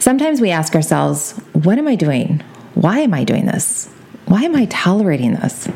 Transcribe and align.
Sometimes 0.00 0.40
we 0.40 0.50
ask 0.50 0.74
ourselves, 0.74 1.32
what 1.52 1.76
am 1.76 1.86
I 1.86 1.94
doing? 1.94 2.42
Why 2.74 3.00
am 3.00 3.12
I 3.12 3.22
doing 3.22 3.44
this? 3.44 3.86
Why 4.24 4.42
am 4.44 4.56
I 4.56 4.64
tolerating 4.64 5.34
this? 5.34 5.68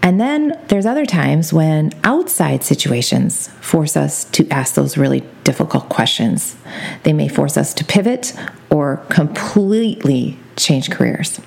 And 0.00 0.20
then 0.20 0.56
there's 0.68 0.86
other 0.86 1.04
times 1.04 1.52
when 1.52 1.90
outside 2.04 2.62
situations 2.62 3.48
force 3.60 3.96
us 3.96 4.24
to 4.26 4.48
ask 4.48 4.74
those 4.74 4.96
really 4.96 5.24
difficult 5.42 5.88
questions. 5.88 6.54
They 7.02 7.12
may 7.12 7.26
force 7.26 7.56
us 7.56 7.74
to 7.74 7.84
pivot 7.84 8.32
or 8.70 8.98
completely 9.08 10.38
change 10.54 10.90
careers. 10.90 11.40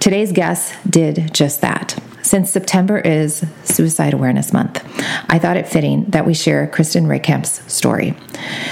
Today's 0.00 0.32
guest 0.32 0.74
did 0.88 1.34
just 1.34 1.60
that. 1.60 2.02
Since 2.32 2.50
September 2.50 2.96
is 2.98 3.44
Suicide 3.62 4.14
Awareness 4.14 4.54
Month, 4.54 4.82
I 5.28 5.38
thought 5.38 5.58
it 5.58 5.68
fitting 5.68 6.04
that 6.04 6.24
we 6.24 6.32
share 6.32 6.66
Kristen 6.66 7.04
Rehkamp's 7.04 7.70
story. 7.70 8.14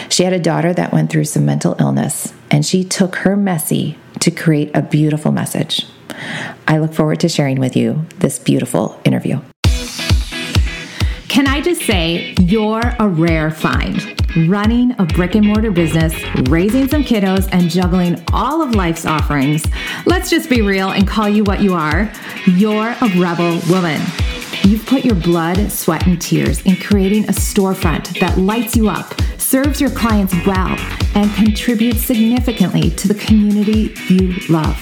She 0.08 0.24
had 0.24 0.32
a 0.32 0.38
daughter 0.38 0.72
that 0.72 0.94
went 0.94 1.10
through 1.10 1.26
some 1.26 1.44
mental 1.44 1.76
illness, 1.78 2.32
and 2.50 2.64
she 2.64 2.84
took 2.84 3.16
her 3.16 3.36
messy 3.36 3.98
to 4.20 4.30
create 4.30 4.74
a 4.74 4.80
beautiful 4.80 5.30
message. 5.30 5.86
I 6.66 6.78
look 6.78 6.94
forward 6.94 7.20
to 7.20 7.28
sharing 7.28 7.60
with 7.60 7.76
you 7.76 8.06
this 8.16 8.38
beautiful 8.38 8.98
interview. 9.04 9.42
Can 11.28 11.46
I 11.46 11.60
just 11.60 11.82
say, 11.82 12.34
you're 12.40 12.80
a 12.98 13.06
rare 13.06 13.50
find. 13.50 14.19
Running 14.36 14.94
a 15.00 15.04
brick 15.06 15.34
and 15.34 15.44
mortar 15.44 15.72
business, 15.72 16.14
raising 16.48 16.86
some 16.86 17.02
kiddos, 17.02 17.48
and 17.50 17.68
juggling 17.68 18.22
all 18.32 18.62
of 18.62 18.76
life's 18.76 19.04
offerings. 19.04 19.66
Let's 20.06 20.30
just 20.30 20.48
be 20.48 20.62
real 20.62 20.90
and 20.90 21.06
call 21.06 21.28
you 21.28 21.42
what 21.42 21.60
you 21.60 21.74
are. 21.74 22.12
You're 22.46 22.94
a 23.00 23.08
rebel 23.18 23.60
woman. 23.68 24.00
You've 24.62 24.86
put 24.86 25.04
your 25.04 25.16
blood, 25.16 25.72
sweat, 25.72 26.06
and 26.06 26.22
tears 26.22 26.62
in 26.62 26.76
creating 26.76 27.24
a 27.24 27.32
storefront 27.32 28.20
that 28.20 28.38
lights 28.38 28.76
you 28.76 28.88
up, 28.88 29.20
serves 29.36 29.80
your 29.80 29.90
clients 29.90 30.34
well, 30.46 30.78
and 31.16 31.28
contributes 31.34 32.04
significantly 32.04 32.90
to 32.90 33.08
the 33.08 33.14
community 33.14 33.96
you 34.08 34.34
love. 34.48 34.78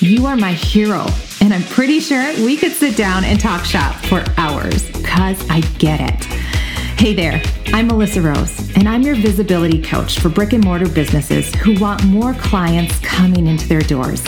You 0.00 0.26
are 0.26 0.36
my 0.36 0.52
hero, 0.52 1.06
and 1.40 1.54
I'm 1.54 1.62
pretty 1.62 2.00
sure 2.00 2.34
we 2.44 2.58
could 2.58 2.72
sit 2.72 2.94
down 2.94 3.24
and 3.24 3.40
talk 3.40 3.64
shop 3.64 3.94
for 4.04 4.22
hours 4.36 4.86
because 4.90 5.48
I 5.48 5.60
get 5.78 6.00
it. 6.00 6.61
Hey 7.02 7.14
there, 7.14 7.42
I'm 7.72 7.88
Melissa 7.88 8.22
Rose, 8.22 8.76
and 8.76 8.88
I'm 8.88 9.02
your 9.02 9.16
visibility 9.16 9.82
coach 9.82 10.20
for 10.20 10.28
brick 10.28 10.52
and 10.52 10.62
mortar 10.62 10.88
businesses 10.88 11.52
who 11.56 11.76
want 11.80 12.04
more 12.04 12.32
clients 12.34 12.96
coming 13.00 13.48
into 13.48 13.66
their 13.66 13.80
doors. 13.80 14.22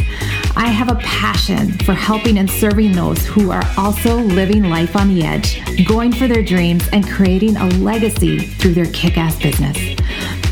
I 0.56 0.66
have 0.66 0.90
a 0.90 0.96
passion 0.96 1.70
for 1.84 1.94
helping 1.94 2.38
and 2.38 2.50
serving 2.50 2.90
those 2.90 3.24
who 3.26 3.52
are 3.52 3.62
also 3.78 4.16
living 4.16 4.64
life 4.64 4.96
on 4.96 5.14
the 5.14 5.22
edge, 5.22 5.62
going 5.86 6.10
for 6.10 6.26
their 6.26 6.42
dreams, 6.42 6.88
and 6.92 7.08
creating 7.08 7.56
a 7.56 7.68
legacy 7.76 8.40
through 8.40 8.74
their 8.74 8.90
kick 8.90 9.16
ass 9.18 9.40
business. 9.40 9.76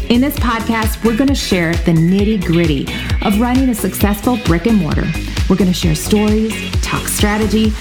In 0.08 0.20
this 0.20 0.36
podcast, 0.36 1.04
we're 1.04 1.16
going 1.16 1.26
to 1.26 1.34
share 1.34 1.72
the 1.72 1.92
nitty 1.92 2.44
gritty 2.44 2.86
of 3.26 3.40
running 3.40 3.68
a 3.68 3.74
successful 3.74 4.36
brick 4.44 4.66
and 4.66 4.78
mortar. 4.78 5.10
We're 5.50 5.56
going 5.56 5.72
to 5.72 5.76
share 5.76 5.96
stories, 5.96 6.70
talk 6.82 7.08
strategy, 7.08 7.72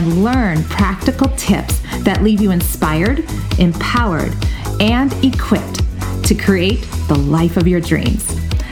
and 0.00 0.24
learn 0.24 0.64
practical 0.64 1.28
tips 1.36 1.80
that 2.04 2.22
leave 2.22 2.40
you 2.40 2.52
inspired, 2.52 3.22
empowered, 3.58 4.34
and 4.80 5.12
equipped 5.22 5.82
to 6.24 6.34
create 6.34 6.80
the 7.06 7.14
life 7.14 7.58
of 7.58 7.68
your 7.68 7.82
dreams. 7.82 8.24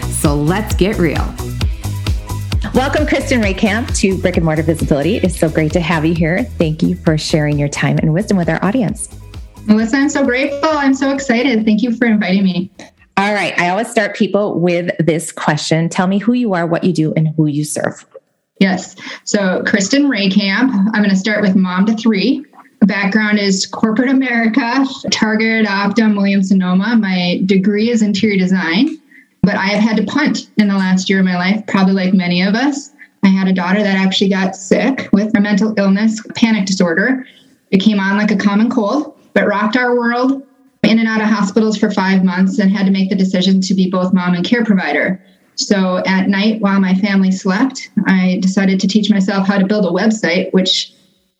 So 0.08 0.34
let's 0.34 0.74
get 0.74 0.96
real. 0.96 1.22
Welcome, 2.72 3.06
Kristen 3.06 3.42
Rehkamp, 3.42 3.94
to 3.98 4.16
Brick 4.16 4.38
and 4.38 4.44
Mortar 4.46 4.62
Visibility. 4.62 5.16
It's 5.16 5.38
so 5.38 5.50
great 5.50 5.70
to 5.72 5.80
have 5.80 6.06
you 6.06 6.14
here. 6.14 6.44
Thank 6.44 6.82
you 6.82 6.96
for 6.96 7.18
sharing 7.18 7.58
your 7.58 7.68
time 7.68 7.98
and 7.98 8.14
wisdom 8.14 8.38
with 8.38 8.48
our 8.48 8.64
audience. 8.64 9.14
Melissa, 9.66 9.98
I'm 9.98 10.08
so 10.08 10.24
grateful. 10.24 10.70
I'm 10.70 10.94
so 10.94 11.12
excited. 11.12 11.62
Thank 11.66 11.82
you 11.82 11.94
for 11.94 12.06
inviting 12.06 12.44
me. 12.44 12.70
All 13.18 13.34
right. 13.34 13.52
I 13.58 13.68
always 13.68 13.90
start 13.90 14.16
people 14.16 14.58
with 14.58 14.92
this 14.98 15.30
question 15.30 15.90
Tell 15.90 16.06
me 16.06 16.16
who 16.16 16.32
you 16.32 16.54
are, 16.54 16.66
what 16.66 16.84
you 16.84 16.94
do, 16.94 17.12
and 17.18 17.28
who 17.36 17.46
you 17.48 17.64
serve. 17.66 18.06
Yes. 18.60 18.96
So, 19.24 19.62
Kristen 19.64 20.04
Rehkamp, 20.04 20.72
I'm 20.92 21.02
going 21.02 21.10
to 21.10 21.16
start 21.16 21.42
with 21.42 21.54
mom 21.54 21.86
to 21.86 21.94
three. 21.94 22.44
Background 22.82 23.38
is 23.38 23.66
corporate 23.66 24.08
America, 24.08 24.84
Target, 25.10 25.66
Optum, 25.66 26.16
Williams 26.16 26.48
Sonoma. 26.48 26.96
My 26.96 27.40
degree 27.46 27.90
is 27.90 28.02
interior 28.02 28.38
design, 28.38 28.96
but 29.42 29.56
I 29.56 29.66
have 29.66 29.82
had 29.82 29.96
to 29.96 30.04
punt 30.04 30.50
in 30.56 30.68
the 30.68 30.74
last 30.74 31.08
year 31.08 31.20
of 31.20 31.24
my 31.24 31.36
life, 31.36 31.66
probably 31.66 31.94
like 31.94 32.14
many 32.14 32.42
of 32.42 32.54
us. 32.54 32.90
I 33.22 33.28
had 33.28 33.48
a 33.48 33.52
daughter 33.52 33.82
that 33.82 33.96
actually 33.96 34.30
got 34.30 34.54
sick 34.54 35.08
with 35.12 35.36
a 35.36 35.40
mental 35.40 35.74
illness, 35.76 36.20
panic 36.34 36.66
disorder. 36.66 37.26
It 37.70 37.78
came 37.78 38.00
on 38.00 38.16
like 38.16 38.30
a 38.30 38.36
common 38.36 38.70
cold, 38.70 39.18
but 39.34 39.46
rocked 39.46 39.76
our 39.76 39.96
world, 39.96 40.46
in 40.84 40.98
and 40.98 41.08
out 41.08 41.20
of 41.20 41.26
hospitals 41.26 41.76
for 41.76 41.90
five 41.90 42.24
months 42.24 42.58
and 42.58 42.70
had 42.70 42.86
to 42.86 42.92
make 42.92 43.10
the 43.10 43.16
decision 43.16 43.60
to 43.60 43.74
be 43.74 43.90
both 43.90 44.14
mom 44.14 44.34
and 44.34 44.44
care 44.44 44.64
provider. 44.64 45.22
So 45.58 45.98
at 46.06 46.28
night, 46.28 46.60
while 46.60 46.80
my 46.80 46.94
family 46.94 47.32
slept, 47.32 47.90
I 48.06 48.38
decided 48.40 48.78
to 48.80 48.88
teach 48.88 49.10
myself 49.10 49.46
how 49.46 49.58
to 49.58 49.66
build 49.66 49.84
a 49.84 49.88
website, 49.88 50.52
which 50.52 50.92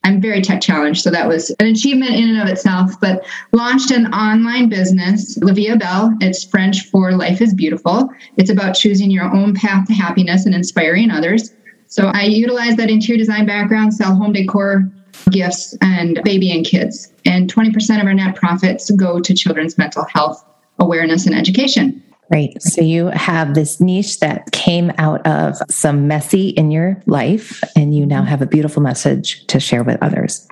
I'm 0.02 0.20
very 0.20 0.42
tech 0.42 0.60
challenged. 0.60 1.02
So 1.02 1.10
that 1.10 1.28
was 1.28 1.50
an 1.60 1.68
achievement 1.68 2.12
in 2.12 2.30
and 2.30 2.40
of 2.40 2.48
itself, 2.48 3.00
but 3.00 3.24
launched 3.52 3.92
an 3.92 4.12
online 4.12 4.68
business, 4.68 5.38
est 5.38 5.78
Belle. 5.78 6.16
It's 6.20 6.44
French 6.44 6.86
for 6.86 7.12
life 7.12 7.40
is 7.40 7.54
beautiful. 7.54 8.08
It's 8.36 8.50
about 8.50 8.74
choosing 8.74 9.10
your 9.10 9.32
own 9.32 9.54
path 9.54 9.86
to 9.86 9.94
happiness 9.94 10.46
and 10.46 10.54
inspiring 10.54 11.12
others. 11.12 11.52
So 11.86 12.10
I 12.12 12.24
utilize 12.24 12.76
that 12.76 12.90
interior 12.90 13.18
design 13.18 13.46
background, 13.46 13.94
sell 13.94 14.16
home 14.16 14.32
decor, 14.32 14.90
gifts, 15.30 15.76
and 15.80 16.20
baby 16.24 16.50
and 16.50 16.66
kids. 16.66 17.12
And 17.24 17.52
20% 17.52 18.00
of 18.00 18.06
our 18.06 18.14
net 18.14 18.34
profits 18.34 18.90
go 18.90 19.20
to 19.20 19.34
children's 19.34 19.78
mental 19.78 20.04
health 20.12 20.44
awareness 20.80 21.26
and 21.26 21.34
education. 21.34 22.02
Right. 22.30 22.60
So 22.62 22.82
you 22.82 23.06
have 23.06 23.54
this 23.54 23.80
niche 23.80 24.20
that 24.20 24.50
came 24.52 24.92
out 24.98 25.26
of 25.26 25.56
some 25.70 26.06
messy 26.06 26.50
in 26.50 26.70
your 26.70 27.02
life, 27.06 27.62
and 27.74 27.96
you 27.96 28.04
now 28.04 28.20
mm-hmm. 28.20 28.26
have 28.28 28.42
a 28.42 28.46
beautiful 28.46 28.82
message 28.82 29.46
to 29.46 29.58
share 29.58 29.82
with 29.82 30.02
others. 30.02 30.46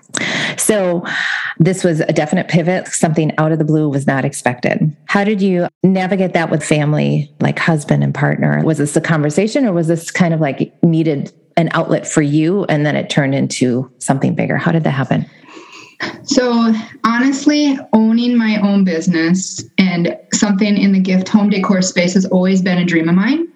So 0.57 1.05
this 1.59 1.85
was 1.85 2.01
a 2.01 2.13
definite 2.13 2.49
pivot. 2.49 2.89
Something 2.89 3.33
out 3.39 3.53
of 3.53 3.59
the 3.59 3.65
blue 3.65 3.89
was 3.91 4.07
not 4.07 4.25
expected. 4.25 4.97
How 5.07 5.25
did 5.25 5.43
you 5.43 5.69
navigate 5.83 6.33
that 6.33 6.51
with 6.51 6.65
family, 6.65 7.31
like 7.41 7.59
husband 7.59 8.03
and 8.03 8.15
partner? 8.15 8.63
Was 8.65 8.79
this 8.79 8.97
a 8.97 9.01
conversation 9.01 9.67
or 9.67 9.73
was 9.73 9.89
this 9.89 10.11
kind 10.11 10.33
of 10.33 10.41
like 10.41 10.73
needed 10.83 11.33
an 11.59 11.69
outlet 11.73 12.07
for 12.07 12.23
you 12.23 12.65
and 12.65 12.85
then 12.85 12.97
it 12.97 13.11
turned 13.11 13.35
into 13.35 13.91
something 13.99 14.35
bigger? 14.35 14.57
How 14.57 14.73
did 14.73 14.85
that 14.85 14.91
happen? 14.91 15.27
So, 16.25 16.75
honestly, 17.05 17.79
owning 17.93 18.37
my 18.37 18.61
own 18.61 18.84
business 18.84 19.65
and 19.79 20.17
something 20.33 20.77
in 20.77 20.93
the 20.93 21.01
gift 21.01 21.29
home 21.29 21.51
decor 21.51 21.83
space 21.83 22.15
has 22.15 22.27
always 22.27 22.62
been 22.62 22.79
a 22.79 22.84
dream 22.84 23.09
of 23.09 23.15
mine. 23.15 23.49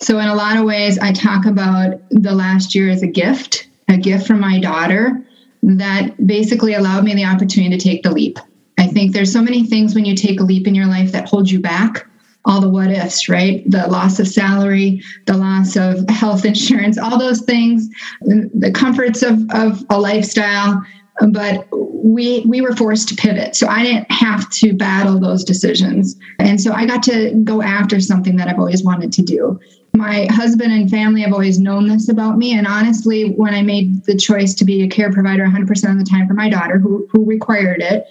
So, 0.00 0.18
in 0.18 0.28
a 0.28 0.34
lot 0.34 0.56
of 0.56 0.64
ways, 0.64 0.98
I 0.98 1.12
talk 1.12 1.44
about 1.44 2.00
the 2.10 2.34
last 2.34 2.74
year 2.74 2.90
as 2.90 3.02
a 3.02 3.06
gift, 3.06 3.68
a 3.88 3.96
gift 3.96 4.26
from 4.26 4.40
my 4.40 4.58
daughter 4.58 5.24
that 5.62 6.26
basically 6.26 6.74
allowed 6.74 7.04
me 7.04 7.14
the 7.14 7.24
opportunity 7.24 7.76
to 7.76 7.82
take 7.82 8.02
the 8.02 8.10
leap. 8.10 8.38
I 8.78 8.86
think 8.86 9.12
there's 9.12 9.32
so 9.32 9.42
many 9.42 9.64
things 9.66 9.94
when 9.94 10.04
you 10.04 10.16
take 10.16 10.40
a 10.40 10.44
leap 10.44 10.66
in 10.66 10.74
your 10.74 10.86
life 10.86 11.12
that 11.12 11.28
hold 11.28 11.50
you 11.50 11.60
back 11.60 12.06
all 12.44 12.60
the 12.60 12.68
what 12.68 12.90
ifs, 12.90 13.28
right? 13.28 13.62
The 13.70 13.86
loss 13.86 14.18
of 14.18 14.26
salary, 14.26 15.02
the 15.26 15.36
loss 15.36 15.76
of 15.76 16.08
health 16.08 16.44
insurance, 16.52 16.98
all 16.98 17.18
those 17.18 17.42
things, 17.42 17.88
the 18.22 18.72
comforts 18.74 19.22
of, 19.22 19.48
of 19.50 19.84
a 19.90 19.98
lifestyle. 19.98 20.84
But 21.20 21.68
we 21.72 22.40
we 22.46 22.60
were 22.60 22.74
forced 22.74 23.08
to 23.08 23.14
pivot. 23.14 23.54
So 23.54 23.68
I 23.68 23.82
didn't 23.82 24.10
have 24.10 24.50
to 24.50 24.72
battle 24.72 25.20
those 25.20 25.44
decisions. 25.44 26.16
And 26.38 26.60
so 26.60 26.72
I 26.72 26.86
got 26.86 27.02
to 27.04 27.32
go 27.44 27.62
after 27.62 28.00
something 28.00 28.36
that 28.36 28.48
I've 28.48 28.58
always 28.58 28.82
wanted 28.82 29.12
to 29.14 29.22
do. 29.22 29.60
My 29.94 30.26
husband 30.30 30.72
and 30.72 30.90
family 30.90 31.20
have 31.20 31.32
always 31.32 31.58
known 31.58 31.86
this 31.86 32.08
about 32.08 32.38
me. 32.38 32.56
And 32.56 32.66
honestly, 32.66 33.32
when 33.32 33.54
I 33.54 33.62
made 33.62 34.04
the 34.04 34.16
choice 34.16 34.54
to 34.54 34.64
be 34.64 34.82
a 34.82 34.88
care 34.88 35.12
provider 35.12 35.44
100% 35.44 35.90
of 35.90 35.98
the 35.98 36.04
time 36.04 36.26
for 36.26 36.32
my 36.32 36.48
daughter, 36.48 36.78
who, 36.78 37.06
who 37.12 37.26
required 37.26 37.82
it, 37.82 38.06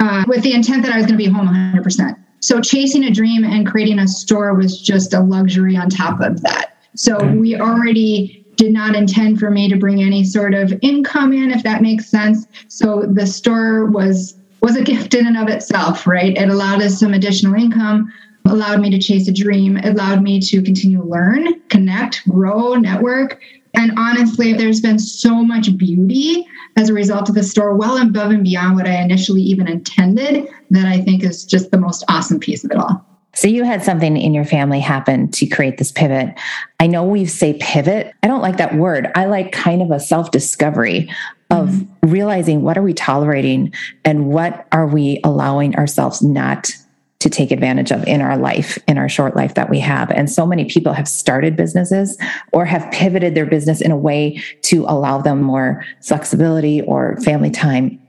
uh, 0.00 0.24
with 0.26 0.42
the 0.42 0.54
intent 0.54 0.82
that 0.84 0.92
I 0.92 0.96
was 0.96 1.04
going 1.04 1.18
to 1.18 1.24
be 1.24 1.30
home 1.30 1.46
100%. 1.46 2.16
So 2.40 2.60
chasing 2.62 3.04
a 3.04 3.10
dream 3.10 3.44
and 3.44 3.66
creating 3.66 3.98
a 3.98 4.08
store 4.08 4.54
was 4.54 4.80
just 4.80 5.12
a 5.12 5.20
luxury 5.20 5.76
on 5.76 5.90
top 5.90 6.20
of 6.20 6.40
that. 6.42 6.78
So 6.94 7.18
we 7.34 7.60
already 7.60 8.45
did 8.56 8.72
not 8.72 8.94
intend 8.94 9.38
for 9.38 9.50
me 9.50 9.68
to 9.68 9.76
bring 9.76 10.02
any 10.02 10.24
sort 10.24 10.54
of 10.54 10.72
income 10.82 11.32
in, 11.32 11.50
if 11.50 11.62
that 11.62 11.82
makes 11.82 12.06
sense. 12.06 12.46
So 12.68 13.06
the 13.06 13.26
store 13.26 13.86
was 13.86 14.36
was 14.62 14.76
a 14.76 14.82
gift 14.82 15.14
in 15.14 15.26
and 15.26 15.36
of 15.36 15.48
itself, 15.48 16.06
right? 16.06 16.36
It 16.36 16.48
allowed 16.48 16.82
us 16.82 16.98
some 16.98 17.14
additional 17.14 17.54
income, 17.54 18.12
allowed 18.46 18.80
me 18.80 18.90
to 18.90 18.98
chase 18.98 19.28
a 19.28 19.32
dream, 19.32 19.76
allowed 19.76 20.22
me 20.22 20.40
to 20.40 20.62
continue 20.62 20.98
to 20.98 21.04
learn, 21.04 21.60
connect, 21.68 22.28
grow, 22.28 22.74
network. 22.74 23.40
And 23.74 23.92
honestly, 23.98 24.54
there's 24.54 24.80
been 24.80 24.98
so 24.98 25.44
much 25.44 25.76
beauty 25.76 26.46
as 26.76 26.88
a 26.88 26.94
result 26.94 27.28
of 27.28 27.34
the 27.34 27.42
store, 27.42 27.76
well 27.76 27.98
above 27.98 28.30
and 28.30 28.42
beyond 28.42 28.76
what 28.76 28.86
I 28.86 29.02
initially 29.02 29.42
even 29.42 29.68
intended, 29.68 30.48
that 30.70 30.86
I 30.86 31.00
think 31.02 31.22
is 31.22 31.44
just 31.44 31.70
the 31.70 31.78
most 31.78 32.04
awesome 32.08 32.40
piece 32.40 32.64
of 32.64 32.70
it 32.70 32.78
all. 32.78 33.04
So 33.36 33.48
you 33.48 33.64
had 33.64 33.84
something 33.84 34.16
in 34.16 34.32
your 34.32 34.46
family 34.46 34.80
happen 34.80 35.30
to 35.32 35.46
create 35.46 35.76
this 35.76 35.92
pivot. 35.92 36.34
I 36.80 36.86
know 36.86 37.04
we 37.04 37.26
say 37.26 37.58
pivot. 37.60 38.14
I 38.22 38.28
don't 38.28 38.40
like 38.40 38.56
that 38.56 38.74
word. 38.74 39.12
I 39.14 39.26
like 39.26 39.52
kind 39.52 39.82
of 39.82 39.90
a 39.90 40.00
self-discovery 40.00 41.10
of 41.50 41.68
mm-hmm. 41.68 42.08
realizing 42.08 42.62
what 42.62 42.78
are 42.78 42.82
we 42.82 42.94
tolerating 42.94 43.74
and 44.06 44.28
what 44.28 44.66
are 44.72 44.86
we 44.86 45.20
allowing 45.22 45.76
ourselves 45.76 46.22
not 46.22 46.70
to 47.18 47.28
take 47.28 47.50
advantage 47.50 47.92
of 47.92 48.06
in 48.06 48.22
our 48.22 48.38
life, 48.38 48.78
in 48.88 48.96
our 48.96 49.08
short 49.08 49.36
life 49.36 49.54
that 49.54 49.68
we 49.68 49.80
have. 49.80 50.10
And 50.10 50.30
so 50.30 50.46
many 50.46 50.64
people 50.64 50.94
have 50.94 51.06
started 51.06 51.56
businesses 51.56 52.18
or 52.52 52.64
have 52.64 52.90
pivoted 52.90 53.34
their 53.34 53.46
business 53.46 53.82
in 53.82 53.90
a 53.90 53.96
way 53.96 54.42
to 54.62 54.86
allow 54.88 55.20
them 55.20 55.42
more 55.42 55.84
flexibility 56.00 56.80
or 56.82 57.20
family 57.20 57.50
time. 57.50 58.00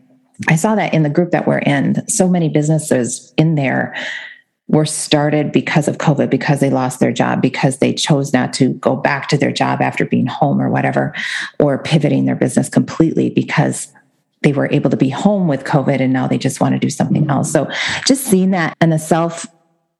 I 0.47 0.55
saw 0.55 0.75
that 0.75 0.93
in 0.93 1.03
the 1.03 1.09
group 1.09 1.31
that 1.31 1.47
we're 1.47 1.59
in. 1.59 2.07
So 2.07 2.29
many 2.29 2.47
businesses 2.47 3.33
in 3.37 3.55
there 3.55 3.93
were 4.67 4.85
started 4.85 5.51
because 5.51 5.87
of 5.87 5.97
COVID, 5.97 6.29
because 6.29 6.59
they 6.59 6.69
lost 6.69 6.99
their 6.99 7.11
job, 7.11 7.41
because 7.41 7.77
they 7.77 7.93
chose 7.93 8.33
not 8.33 8.51
to 8.53 8.73
go 8.73 8.95
back 8.95 9.29
to 9.29 9.37
their 9.37 9.51
job 9.51 9.81
after 9.81 10.05
being 10.05 10.27
home 10.27 10.61
or 10.61 10.69
whatever, 10.69 11.13
or 11.59 11.81
pivoting 11.81 12.25
their 12.25 12.35
business 12.35 12.67
completely 12.67 13.29
because 13.29 13.91
they 14.41 14.53
were 14.53 14.69
able 14.71 14.89
to 14.89 14.97
be 14.97 15.09
home 15.09 15.47
with 15.47 15.63
COVID 15.63 15.99
and 15.99 16.13
now 16.13 16.27
they 16.27 16.37
just 16.37 16.59
want 16.59 16.73
to 16.73 16.79
do 16.79 16.89
something 16.89 17.23
mm-hmm. 17.23 17.31
else. 17.31 17.51
So 17.51 17.69
just 18.05 18.25
seeing 18.25 18.51
that 18.51 18.75
and 18.81 18.91
the 18.91 18.99
self 18.99 19.47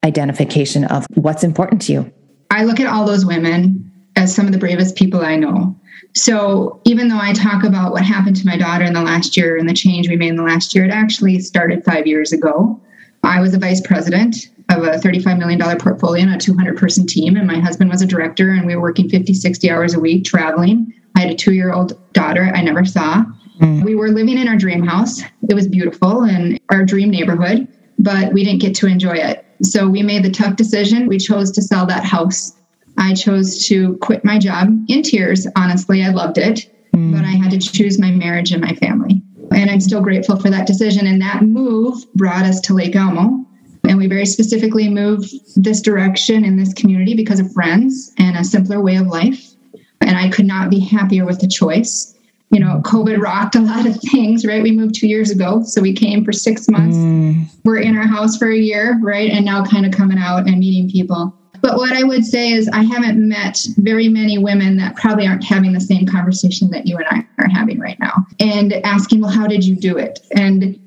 identification 0.03 0.83
of 0.85 1.05
what's 1.15 1.43
important 1.43 1.81
to 1.83 1.93
you. 1.93 2.13
I 2.51 2.63
look 2.63 2.79
at 2.79 2.87
all 2.87 3.05
those 3.05 3.25
women 3.25 3.91
as 4.15 4.33
some 4.33 4.45
of 4.45 4.51
the 4.51 4.57
bravest 4.57 4.95
people 4.95 5.21
I 5.21 5.35
know. 5.35 5.75
So 6.13 6.81
even 6.85 7.07
though 7.07 7.19
I 7.19 7.33
talk 7.33 7.63
about 7.63 7.91
what 7.91 8.03
happened 8.03 8.35
to 8.37 8.45
my 8.45 8.57
daughter 8.57 8.83
in 8.83 8.93
the 8.93 9.01
last 9.01 9.37
year 9.37 9.57
and 9.57 9.67
the 9.67 9.73
change 9.73 10.07
we 10.07 10.15
made 10.15 10.29
in 10.29 10.35
the 10.35 10.43
last 10.43 10.73
year, 10.73 10.85
it 10.85 10.91
actually 10.91 11.39
started 11.39 11.83
five 11.83 12.07
years 12.07 12.31
ago. 12.31 12.81
I 13.23 13.41
was 13.41 13.53
a 13.53 13.59
vice 13.59 13.81
president 13.81 14.49
of 14.69 14.83
a 14.83 14.97
$35 14.97 15.39
million 15.39 15.77
portfolio 15.77 16.23
and 16.23 16.35
a 16.35 16.37
200 16.37 16.77
person 16.77 17.05
team, 17.05 17.37
and 17.37 17.47
my 17.47 17.59
husband 17.59 17.89
was 17.89 18.01
a 18.01 18.05
director, 18.05 18.51
and 18.51 18.67
we 18.67 18.75
were 18.75 18.81
working 18.81 19.09
50, 19.09 19.33
60 19.33 19.69
hours 19.69 19.93
a 19.93 19.99
week 19.99 20.25
traveling. 20.25 20.93
I 21.15 21.21
had 21.21 21.29
a 21.31 21.35
two 21.35 21.53
year 21.53 21.73
old 21.73 21.97
daughter 22.13 22.51
I 22.53 22.61
never 22.61 22.85
saw. 22.85 23.23
Mm. 23.59 23.83
We 23.83 23.95
were 23.95 24.09
living 24.09 24.37
in 24.37 24.47
our 24.47 24.57
dream 24.57 24.83
house. 24.83 25.21
It 25.49 25.55
was 25.55 25.67
beautiful 25.67 26.23
and 26.23 26.59
our 26.69 26.85
dream 26.85 27.09
neighborhood, 27.09 27.67
but 27.97 28.33
we 28.33 28.43
didn't 28.43 28.61
get 28.61 28.75
to 28.75 28.87
enjoy 28.87 29.15
it. 29.15 29.43
So 29.63 29.87
we 29.87 30.03
made 30.03 30.23
the 30.23 30.29
tough 30.29 30.55
decision. 30.55 31.07
We 31.07 31.17
chose 31.17 31.51
to 31.51 31.61
sell 31.61 31.85
that 31.87 32.03
house. 32.03 32.53
I 32.97 33.13
chose 33.13 33.65
to 33.67 33.97
quit 33.97 34.23
my 34.23 34.37
job 34.37 34.69
in 34.87 35.01
tears. 35.01 35.47
Honestly, 35.55 36.03
I 36.03 36.09
loved 36.09 36.37
it, 36.37 36.71
mm. 36.93 37.11
but 37.11 37.23
I 37.23 37.31
had 37.31 37.51
to 37.51 37.59
choose 37.59 37.99
my 37.99 38.11
marriage 38.11 38.51
and 38.51 38.61
my 38.61 38.73
family. 38.75 39.23
And 39.51 39.71
I'm 39.71 39.79
still 39.79 40.01
grateful 40.01 40.39
for 40.39 40.49
that 40.49 40.67
decision. 40.67 41.07
And 41.07 41.21
that 41.21 41.41
move 41.41 42.05
brought 42.13 42.45
us 42.45 42.59
to 42.61 42.73
Lake 42.73 42.95
Elmo. 42.95 43.46
And 43.88 43.98
we 43.98 44.07
very 44.07 44.25
specifically 44.25 44.89
moved 44.89 45.31
this 45.56 45.81
direction 45.81 46.44
in 46.45 46.57
this 46.57 46.74
community 46.74 47.16
because 47.16 47.39
of 47.39 47.51
friends 47.54 48.13
and 48.18 48.38
a 48.38 48.44
simpler 48.44 48.81
way 48.81 48.98
of 48.98 49.07
life. 49.07 49.54
And 50.01 50.18
I 50.18 50.30
could 50.30 50.45
not 50.45 50.69
be 50.69 50.80
happier 50.80 51.25
with 51.25 51.39
the 51.39 51.48
choice 51.48 52.13
you 52.50 52.60
know, 52.60 52.81
COVID 52.86 53.22
rocked 53.22 53.56
a 53.56 53.60
lot 53.60 53.86
of 53.86 54.00
things, 54.01 54.45
right? 54.45 54.63
We 54.63 54.72
moved 54.72 54.95
two 54.95 55.07
years 55.07 55.31
ago. 55.31 55.63
So 55.63 55.81
we 55.81 55.94
came 55.94 56.24
for 56.24 56.31
six 56.31 56.69
months. 56.69 56.95
Mm. 56.95 57.50
We're 57.66 57.80
in 57.80 57.98
our 57.98 58.07
house 58.07 58.38
for 58.38 58.50
a 58.50 58.57
year, 58.57 58.98
right? 59.01 59.30
And 59.30 59.45
now 59.45 59.66
kind 59.66 59.86
of 59.86 59.92
coming 59.92 60.18
out 60.18 60.48
and 60.48 60.57
meeting 60.57 60.89
people. 60.89 61.34
But 61.62 61.75
what 61.75 61.94
I 61.94 62.04
would 62.04 62.24
say 62.24 62.51
is, 62.51 62.69
I 62.69 62.84
haven't 62.84 63.18
met 63.28 63.57
very 63.78 64.07
many 64.07 64.38
women 64.38 64.78
that 64.78 64.95
probably 64.95 65.28
aren't 65.28 65.44
having 65.44 65.74
the 65.74 65.81
same 65.81 66.06
conversation 66.06 66.69
that 66.69 66.86
you 66.86 66.98
and 66.98 67.07
I 67.10 67.28
are 67.39 67.50
having 67.50 67.80
right 67.80 68.00
now 68.00 68.25
and 68.39 68.74
asking, 68.86 69.22
well, 69.22 69.31
how 69.31 69.48
did 69.48 69.66
you 69.66 69.75
do 69.75 69.98
it? 69.98 70.19
And 70.36 70.80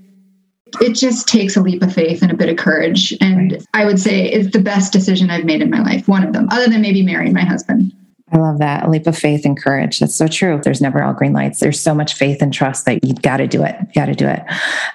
it 0.81 0.94
just 0.94 1.28
takes 1.28 1.56
a 1.56 1.62
leap 1.62 1.82
of 1.82 1.93
faith 1.93 2.22
and 2.22 2.31
a 2.31 2.37
bit 2.37 2.49
of 2.49 2.56
courage. 2.56 3.17
And 3.20 3.52
right. 3.52 3.67
I 3.75 3.84
would 3.84 4.00
say 4.00 4.26
it's 4.26 4.52
the 4.52 4.62
best 4.62 4.93
decision 4.93 5.31
I've 5.31 5.44
made 5.44 5.62
in 5.62 5.70
my 5.70 5.82
life, 5.82 6.08
one 6.08 6.25
of 6.25 6.32
them, 6.32 6.49
other 6.50 6.69
than 6.69 6.81
maybe 6.81 7.02
marrying 7.02 7.32
my 7.32 7.44
husband. 7.44 7.93
I 8.32 8.38
love 8.38 8.58
that. 8.58 8.84
A 8.84 8.90
leap 8.90 9.06
of 9.06 9.19
faith 9.19 9.44
and 9.44 9.61
courage. 9.61 9.99
That's 9.99 10.14
so 10.14 10.28
true. 10.28 10.61
There's 10.62 10.81
never 10.81 11.02
all 11.02 11.12
green 11.12 11.32
lights. 11.32 11.58
There's 11.58 11.81
so 11.81 11.94
much 11.94 12.14
faith 12.14 12.40
and 12.40 12.52
trust 12.52 12.84
that 12.84 13.05
you 13.05 13.14
got 13.14 13.38
to 13.38 13.49
do 13.49 13.64
it. 13.64 13.75
You 13.81 13.93
got 13.94 14.06
to 14.06 14.14
do 14.14 14.28
it. 14.28 14.43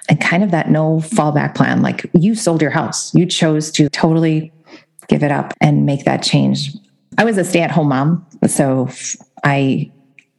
And 0.08 0.20
kind 0.20 0.42
of 0.42 0.50
that 0.52 0.70
no 0.70 1.00
fallback 1.00 1.54
plan. 1.54 1.82
Like 1.82 2.08
you 2.14 2.34
sold 2.34 2.62
your 2.62 2.70
house, 2.70 3.14
you 3.14 3.26
chose 3.26 3.70
to 3.72 3.90
totally 3.90 4.52
give 5.08 5.22
it 5.22 5.30
up 5.30 5.52
and 5.60 5.84
make 5.84 6.04
that 6.04 6.22
change. 6.22 6.72
I 7.18 7.24
was 7.24 7.36
a 7.36 7.44
stay 7.44 7.60
at 7.60 7.70
home 7.70 7.88
mom. 7.88 8.26
So 8.46 8.88
I 9.44 9.90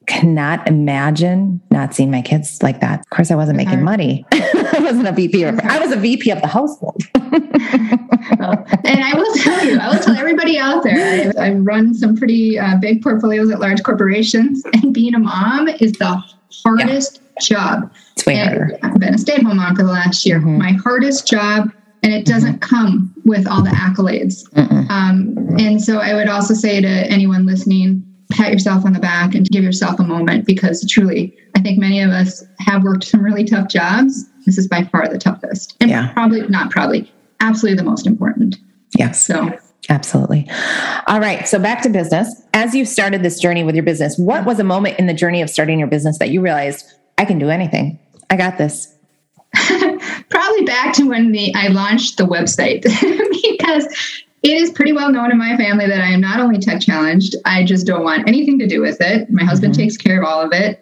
cannot 0.07 0.65
imagine 0.67 1.61
not 1.69 1.93
seeing 1.93 2.09
my 2.09 2.21
kids 2.21 2.63
like 2.63 2.79
that. 2.79 3.01
Of 3.01 3.09
course, 3.09 3.29
I 3.29 3.35
wasn't 3.35 3.57
making 3.57 3.83
money. 3.83 4.25
I 4.31 4.79
wasn't 4.79 5.07
a 5.07 5.11
VP. 5.11 5.43
Of, 5.43 5.59
I 5.59 5.79
was 5.79 5.91
a 5.91 5.97
VP 5.97 6.31
of 6.31 6.41
the 6.41 6.47
household. 6.47 7.03
well, 7.15 8.65
and 8.85 9.03
I 9.03 9.13
will 9.13 9.33
tell 9.35 9.65
you, 9.65 9.77
I 9.77 9.93
will 9.93 10.01
tell 10.01 10.15
everybody 10.15 10.57
out 10.57 10.83
there, 10.83 11.33
I, 11.37 11.47
I 11.47 11.53
run 11.53 11.93
some 11.93 12.15
pretty 12.15 12.57
uh, 12.57 12.77
big 12.77 13.03
portfolios 13.03 13.51
at 13.51 13.59
large 13.59 13.83
corporations, 13.83 14.63
and 14.73 14.93
being 14.93 15.13
a 15.13 15.19
mom 15.19 15.67
is 15.67 15.91
the 15.93 16.23
hardest 16.63 17.21
yeah. 17.21 17.41
job. 17.41 17.93
It's 18.13 18.25
way 18.25 18.37
harder. 18.37 18.79
I've 18.81 18.99
been 18.99 19.13
a 19.13 19.17
stay-at-home 19.17 19.57
mom 19.57 19.75
for 19.75 19.83
the 19.83 19.91
last 19.91 20.25
year. 20.25 20.39
Mm-hmm. 20.39 20.57
My 20.57 20.71
hardest 20.71 21.27
job 21.27 21.71
and 22.03 22.13
it 22.13 22.25
doesn't 22.25 22.59
mm-hmm. 22.59 22.75
come 22.75 23.13
with 23.25 23.47
all 23.47 23.61
the 23.61 23.71
accolades. 23.71 24.45
Um, 24.89 25.35
and 25.59 25.81
so 25.81 25.97
I 25.97 26.13
would 26.13 26.29
also 26.29 26.53
say 26.53 26.79
to 26.79 26.87
anyone 26.87 27.45
listening, 27.45 28.06
pat 28.31 28.51
yourself 28.51 28.85
on 28.85 28.93
the 28.93 28.99
back 28.99 29.33
and 29.35 29.49
give 29.49 29.63
yourself 29.63 29.99
a 29.99 30.03
moment 30.03 30.45
because 30.45 30.85
truly, 30.89 31.35
I 31.55 31.61
think 31.61 31.79
many 31.79 32.01
of 32.01 32.11
us 32.11 32.43
have 32.59 32.83
worked 32.83 33.03
some 33.03 33.21
really 33.21 33.43
tough 33.43 33.69
jobs. 33.69 34.25
This 34.45 34.57
is 34.57 34.67
by 34.67 34.83
far 34.85 35.07
the 35.07 35.17
toughest, 35.17 35.75
and 35.81 35.89
yeah. 35.89 36.11
probably 36.13 36.47
not 36.47 36.71
probably, 36.71 37.11
absolutely 37.39 37.77
the 37.77 37.89
most 37.89 38.07
important. 38.07 38.57
Yes. 38.97 39.25
So. 39.25 39.57
Absolutely. 39.89 40.49
All 41.07 41.19
right. 41.19 41.47
So 41.47 41.59
back 41.59 41.81
to 41.83 41.89
business. 41.89 42.41
As 42.53 42.75
you 42.75 42.83
started 42.83 43.23
this 43.23 43.39
journey 43.39 43.63
with 43.63 43.73
your 43.73 43.85
business, 43.85 44.17
what 44.17 44.43
was 44.43 44.59
a 44.59 44.63
moment 44.63 44.99
in 44.99 45.07
the 45.07 45.13
journey 45.13 45.41
of 45.41 45.49
starting 45.49 45.79
your 45.79 45.87
business 45.87 46.17
that 46.17 46.29
you 46.29 46.41
realized 46.41 46.85
I 47.17 47.23
can 47.23 47.39
do 47.39 47.49
anything? 47.49 47.97
I 48.29 48.35
got 48.35 48.57
this. 48.57 48.93
Probably 50.29 50.65
back 50.65 50.93
to 50.95 51.07
when 51.07 51.31
the 51.31 51.53
I 51.55 51.67
launched 51.67 52.17
the 52.17 52.25
website 52.25 52.83
because 53.57 53.87
it 54.43 54.51
is 54.51 54.71
pretty 54.71 54.93
well 54.93 55.11
known 55.11 55.31
in 55.31 55.37
my 55.37 55.57
family 55.57 55.87
that 55.87 56.01
I 56.01 56.07
am 56.07 56.21
not 56.21 56.39
only 56.39 56.59
tech 56.59 56.81
challenged, 56.81 57.35
I 57.45 57.63
just 57.63 57.87
don't 57.87 58.03
want 58.03 58.27
anything 58.27 58.59
to 58.59 58.67
do 58.67 58.81
with 58.81 59.01
it. 59.01 59.29
My 59.29 59.43
husband 59.43 59.73
mm-hmm. 59.73 59.81
takes 59.81 59.97
care 59.97 60.21
of 60.21 60.27
all 60.27 60.41
of 60.41 60.51
it. 60.53 60.81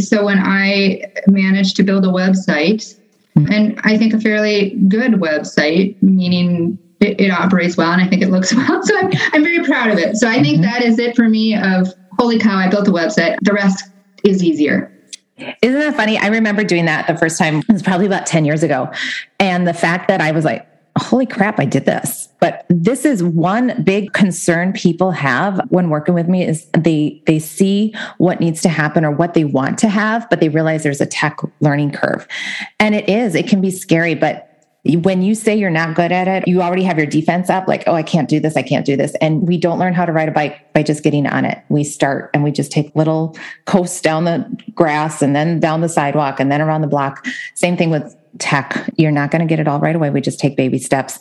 So 0.00 0.24
when 0.24 0.38
I 0.38 1.02
managed 1.28 1.76
to 1.76 1.84
build 1.84 2.04
a 2.04 2.08
website, 2.08 2.98
mm-hmm. 3.36 3.52
and 3.52 3.80
I 3.84 3.96
think 3.96 4.12
a 4.12 4.20
fairly 4.20 4.70
good 4.88 5.12
website, 5.12 6.00
meaning 6.02 6.78
it, 7.00 7.20
it, 7.20 7.30
operates 7.30 7.76
well 7.76 7.92
and 7.92 8.02
I 8.02 8.08
think 8.08 8.22
it 8.22 8.30
looks 8.30 8.52
well. 8.54 8.82
So 8.82 8.98
I'm, 8.98 9.10
I'm 9.32 9.44
very 9.44 9.64
proud 9.64 9.90
of 9.90 9.98
it. 9.98 10.16
So 10.16 10.28
I 10.28 10.42
think 10.42 10.60
mm-hmm. 10.60 10.62
that 10.62 10.82
is 10.82 10.98
it 10.98 11.14
for 11.14 11.28
me 11.28 11.56
of 11.56 11.92
holy 12.18 12.38
cow, 12.38 12.56
I 12.56 12.68
built 12.68 12.88
a 12.88 12.92
website. 12.92 13.36
The 13.42 13.52
rest 13.52 13.84
is 14.24 14.42
easier. 14.42 14.92
Isn't 15.62 15.78
that 15.78 15.94
funny? 15.94 16.18
I 16.18 16.28
remember 16.28 16.64
doing 16.64 16.86
that 16.86 17.06
the 17.06 17.16
first 17.16 17.38
time. 17.38 17.58
It 17.58 17.72
was 17.72 17.82
probably 17.82 18.06
about 18.06 18.26
10 18.26 18.44
years 18.46 18.62
ago. 18.62 18.90
And 19.38 19.68
the 19.68 19.74
fact 19.74 20.08
that 20.08 20.20
I 20.20 20.32
was 20.32 20.44
like, 20.44 20.66
holy 20.96 21.26
crap, 21.26 21.60
I 21.60 21.64
did 21.64 21.84
this. 21.84 22.28
But 22.40 22.66
this 22.68 23.04
is 23.04 23.22
one 23.22 23.82
big 23.82 24.12
concern 24.12 24.72
people 24.72 25.10
have 25.10 25.60
when 25.68 25.88
working 25.90 26.14
with 26.14 26.28
me 26.28 26.44
is 26.44 26.66
they 26.78 27.22
they 27.26 27.38
see 27.38 27.94
what 28.18 28.40
needs 28.40 28.60
to 28.62 28.68
happen 28.68 29.04
or 29.04 29.10
what 29.10 29.34
they 29.34 29.44
want 29.44 29.78
to 29.78 29.88
have, 29.88 30.28
but 30.28 30.40
they 30.40 30.48
realize 30.48 30.82
there's 30.82 31.00
a 31.00 31.06
tech 31.06 31.38
learning 31.60 31.92
curve. 31.92 32.26
And 32.78 32.94
it 32.94 33.08
is, 33.08 33.34
it 33.34 33.48
can 33.48 33.60
be 33.60 33.70
scary, 33.70 34.14
but 34.14 34.46
when 34.94 35.22
you 35.22 35.34
say 35.34 35.56
you're 35.56 35.70
not 35.70 35.96
good 35.96 36.12
at 36.12 36.28
it, 36.28 36.46
you 36.46 36.62
already 36.62 36.84
have 36.84 36.96
your 36.96 37.06
defense 37.06 37.50
up, 37.50 37.66
like, 37.66 37.84
oh, 37.86 37.94
I 37.94 38.02
can't 38.02 38.28
do 38.28 38.38
this, 38.38 38.56
I 38.56 38.62
can't 38.62 38.86
do 38.86 38.96
this. 38.96 39.14
And 39.20 39.46
we 39.46 39.58
don't 39.58 39.78
learn 39.78 39.94
how 39.94 40.04
to 40.04 40.12
ride 40.12 40.28
a 40.28 40.32
bike 40.32 40.72
by 40.74 40.82
just 40.82 41.02
getting 41.02 41.26
on 41.26 41.44
it. 41.44 41.58
We 41.68 41.82
start 41.82 42.30
and 42.32 42.44
we 42.44 42.52
just 42.52 42.70
take 42.70 42.94
little 42.94 43.36
coasts 43.64 44.00
down 44.00 44.24
the 44.24 44.48
grass 44.74 45.22
and 45.22 45.34
then 45.34 45.58
down 45.58 45.80
the 45.80 45.88
sidewalk 45.88 46.38
and 46.38 46.52
then 46.52 46.60
around 46.60 46.82
the 46.82 46.86
block. 46.86 47.26
Same 47.54 47.76
thing 47.76 47.90
with 47.90 48.14
tech. 48.38 48.88
You're 48.96 49.10
not 49.10 49.30
going 49.30 49.40
to 49.40 49.46
get 49.46 49.60
it 49.60 49.68
all 49.68 49.80
right 49.80 49.94
away. 49.94 50.10
We 50.10 50.20
just 50.20 50.38
take 50.38 50.56
baby 50.56 50.78
steps. 50.78 51.18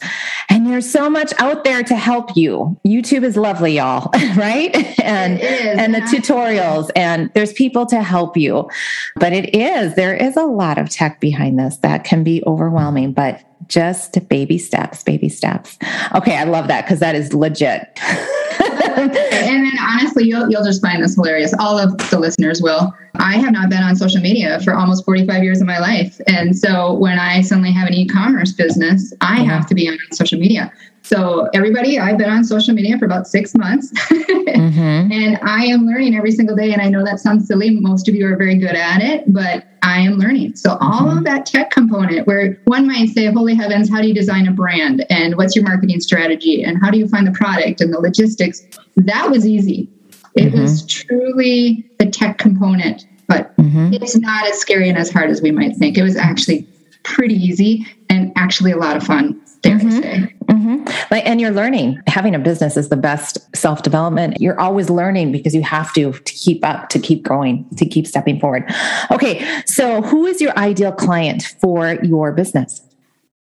And 0.50 0.68
there's 0.68 0.90
so 0.90 1.10
much 1.10 1.34
out 1.40 1.64
there 1.64 1.84
to 1.84 1.96
help 1.96 2.36
you. 2.36 2.80
YouTube 2.86 3.24
is 3.24 3.38
lovely, 3.38 3.78
y'all, 3.78 4.10
right? 4.36 4.76
And 5.02 5.40
and 5.40 5.94
the 5.94 6.02
tutorials 6.02 6.90
and 6.96 7.32
there's 7.34 7.54
people 7.54 7.86
to 7.88 8.02
help 8.02 8.38
you. 8.38 8.70
But 9.16 9.34
it 9.34 9.56
is 9.56 9.96
there 9.96 10.16
is 10.16 10.36
a 10.36 10.46
lot 10.46 10.78
of 10.78 10.90
tech 10.90 11.20
behind 11.20 11.60
this 11.60 11.78
that 11.78 12.04
can 12.04 12.24
be 12.24 12.44
overwhelming, 12.46 13.14
but 13.14 13.42
just 13.68 14.28
baby 14.30 14.58
steps, 14.58 15.04
baby 15.04 15.30
steps. 15.30 15.78
Okay, 16.14 16.38
I 16.38 16.44
love 16.44 16.68
that 16.68 16.86
because 16.86 17.00
that 17.00 17.16
is 17.16 17.34
legit. 17.34 18.00
and 18.98 19.66
then 19.66 19.74
honestly, 19.80 20.26
you'll 20.26 20.50
you'll 20.50 20.64
just 20.64 20.82
find 20.82 21.04
this 21.04 21.16
hilarious. 21.16 21.54
All 21.60 21.78
of 21.78 21.98
the 22.10 22.20
listeners 22.20 22.62
will. 22.62 22.94
I 23.16 23.38
have 23.38 23.54
not 23.54 23.70
been 23.70 23.84
on 23.84 23.96
social 23.96 24.22
media 24.22 24.60
for 24.62 24.74
almost 24.74 25.06
45 25.06 25.44
years 25.44 25.62
of 25.62 25.68
my 25.68 25.80
life. 25.80 26.20
And 26.28 26.58
so 26.58 26.94
when 26.94 27.18
I 27.18 27.42
suddenly 27.42 27.72
have 27.72 27.88
an 27.88 27.94
e-commerce 27.94 28.52
business, 28.52 29.14
I 29.22 29.42
uh-huh. 29.42 29.46
have 29.46 29.68
to 29.68 29.76
be 29.76 29.88
on 29.88 29.98
social 30.12 30.40
media. 30.40 30.72
So, 31.06 31.48
everybody, 31.54 32.00
I've 32.00 32.18
been 32.18 32.32
on 32.32 32.44
social 32.44 32.74
media 32.74 32.98
for 32.98 33.06
about 33.06 33.28
six 33.28 33.54
months 33.54 33.92
mm-hmm. 34.10 35.12
and 35.12 35.38
I 35.44 35.66
am 35.66 35.86
learning 35.86 36.16
every 36.16 36.32
single 36.32 36.56
day. 36.56 36.74
And 36.74 36.82
I 36.82 36.90
know 36.90 37.06
that 37.06 37.20
sounds 37.20 37.46
silly. 37.46 37.80
Most 37.80 38.10
of 38.10 38.16
you 38.16 38.26
are 38.28 38.36
very 38.36 38.58
good 38.58 38.74
at 38.76 39.04
it, 39.04 39.32
but 39.32 39.68
I 39.84 40.00
am 40.00 40.14
learning. 40.14 40.56
So, 40.56 40.80
all 40.82 41.02
mm-hmm. 41.02 41.20
of 41.20 41.24
that 41.26 41.46
tech 41.46 41.70
component, 41.70 42.26
where 42.26 42.60
one 42.64 42.88
might 42.88 43.10
say, 43.10 43.28
Holy 43.28 43.54
heavens, 43.54 43.88
how 43.88 44.02
do 44.02 44.08
you 44.08 44.16
design 44.16 44.48
a 44.48 44.52
brand? 44.52 45.06
And 45.12 45.38
what's 45.38 45.56
your 45.56 45.64
marketing 45.64 46.00
strategy? 46.00 46.64
And 46.64 46.82
how 46.82 46.90
do 46.90 46.98
you 46.98 47.08
find 47.08 47.28
the 47.28 47.34
product 47.34 47.82
and 47.82 47.94
the 47.94 48.00
logistics? 48.00 48.64
That 48.96 49.30
was 49.30 49.46
easy. 49.46 49.88
It 50.34 50.54
mm-hmm. 50.54 50.60
was 50.60 50.88
truly 50.88 51.88
the 52.00 52.08
tech 52.08 52.40
component, 52.40 53.06
but 53.28 53.56
mm-hmm. 53.58 53.94
it's 53.94 54.18
not 54.18 54.48
as 54.48 54.58
scary 54.58 54.90
and 54.90 54.98
as 54.98 55.12
hard 55.12 55.30
as 55.30 55.40
we 55.40 55.52
might 55.52 55.76
think. 55.76 56.00
It 56.00 56.04
was 56.04 56.16
actually 56.16 56.68
pretty 57.04 57.36
easy 57.36 57.86
and 58.10 58.34
actually 58.36 58.72
a 58.72 58.78
lot 58.78 58.98
of 58.98 59.04
fun, 59.04 59.40
dare 59.62 59.76
I 59.76 59.80
mm-hmm. 59.82 60.02
say. 60.02 60.35
Mm-hmm. 60.66 61.14
Like, 61.14 61.26
and 61.28 61.40
you're 61.40 61.52
learning. 61.52 62.02
Having 62.08 62.36
a 62.36 62.40
business 62.40 62.76
is 62.76 62.90
the 62.90 62.98
best 62.98 63.38
self 63.56 63.84
development. 63.84 64.38
You're 64.40 64.60
always 64.60 64.90
learning 64.90 65.32
because 65.32 65.54
you 65.54 65.62
have 65.62 65.94
to 65.94 66.14
to 66.14 66.34
keep 66.34 66.66
up, 66.66 66.90
to 66.90 67.00
keep 67.00 67.24
growing, 67.24 67.68
to 67.78 67.86
keep 67.86 68.08
stepping 68.08 68.40
forward. 68.40 68.64
Okay, 69.12 69.46
so 69.66 70.02
who 70.02 70.26
is 70.26 70.42
your 70.42 70.58
ideal 70.58 70.92
client 70.92 71.44
for 71.62 72.00
your 72.04 72.32
business? 72.32 72.82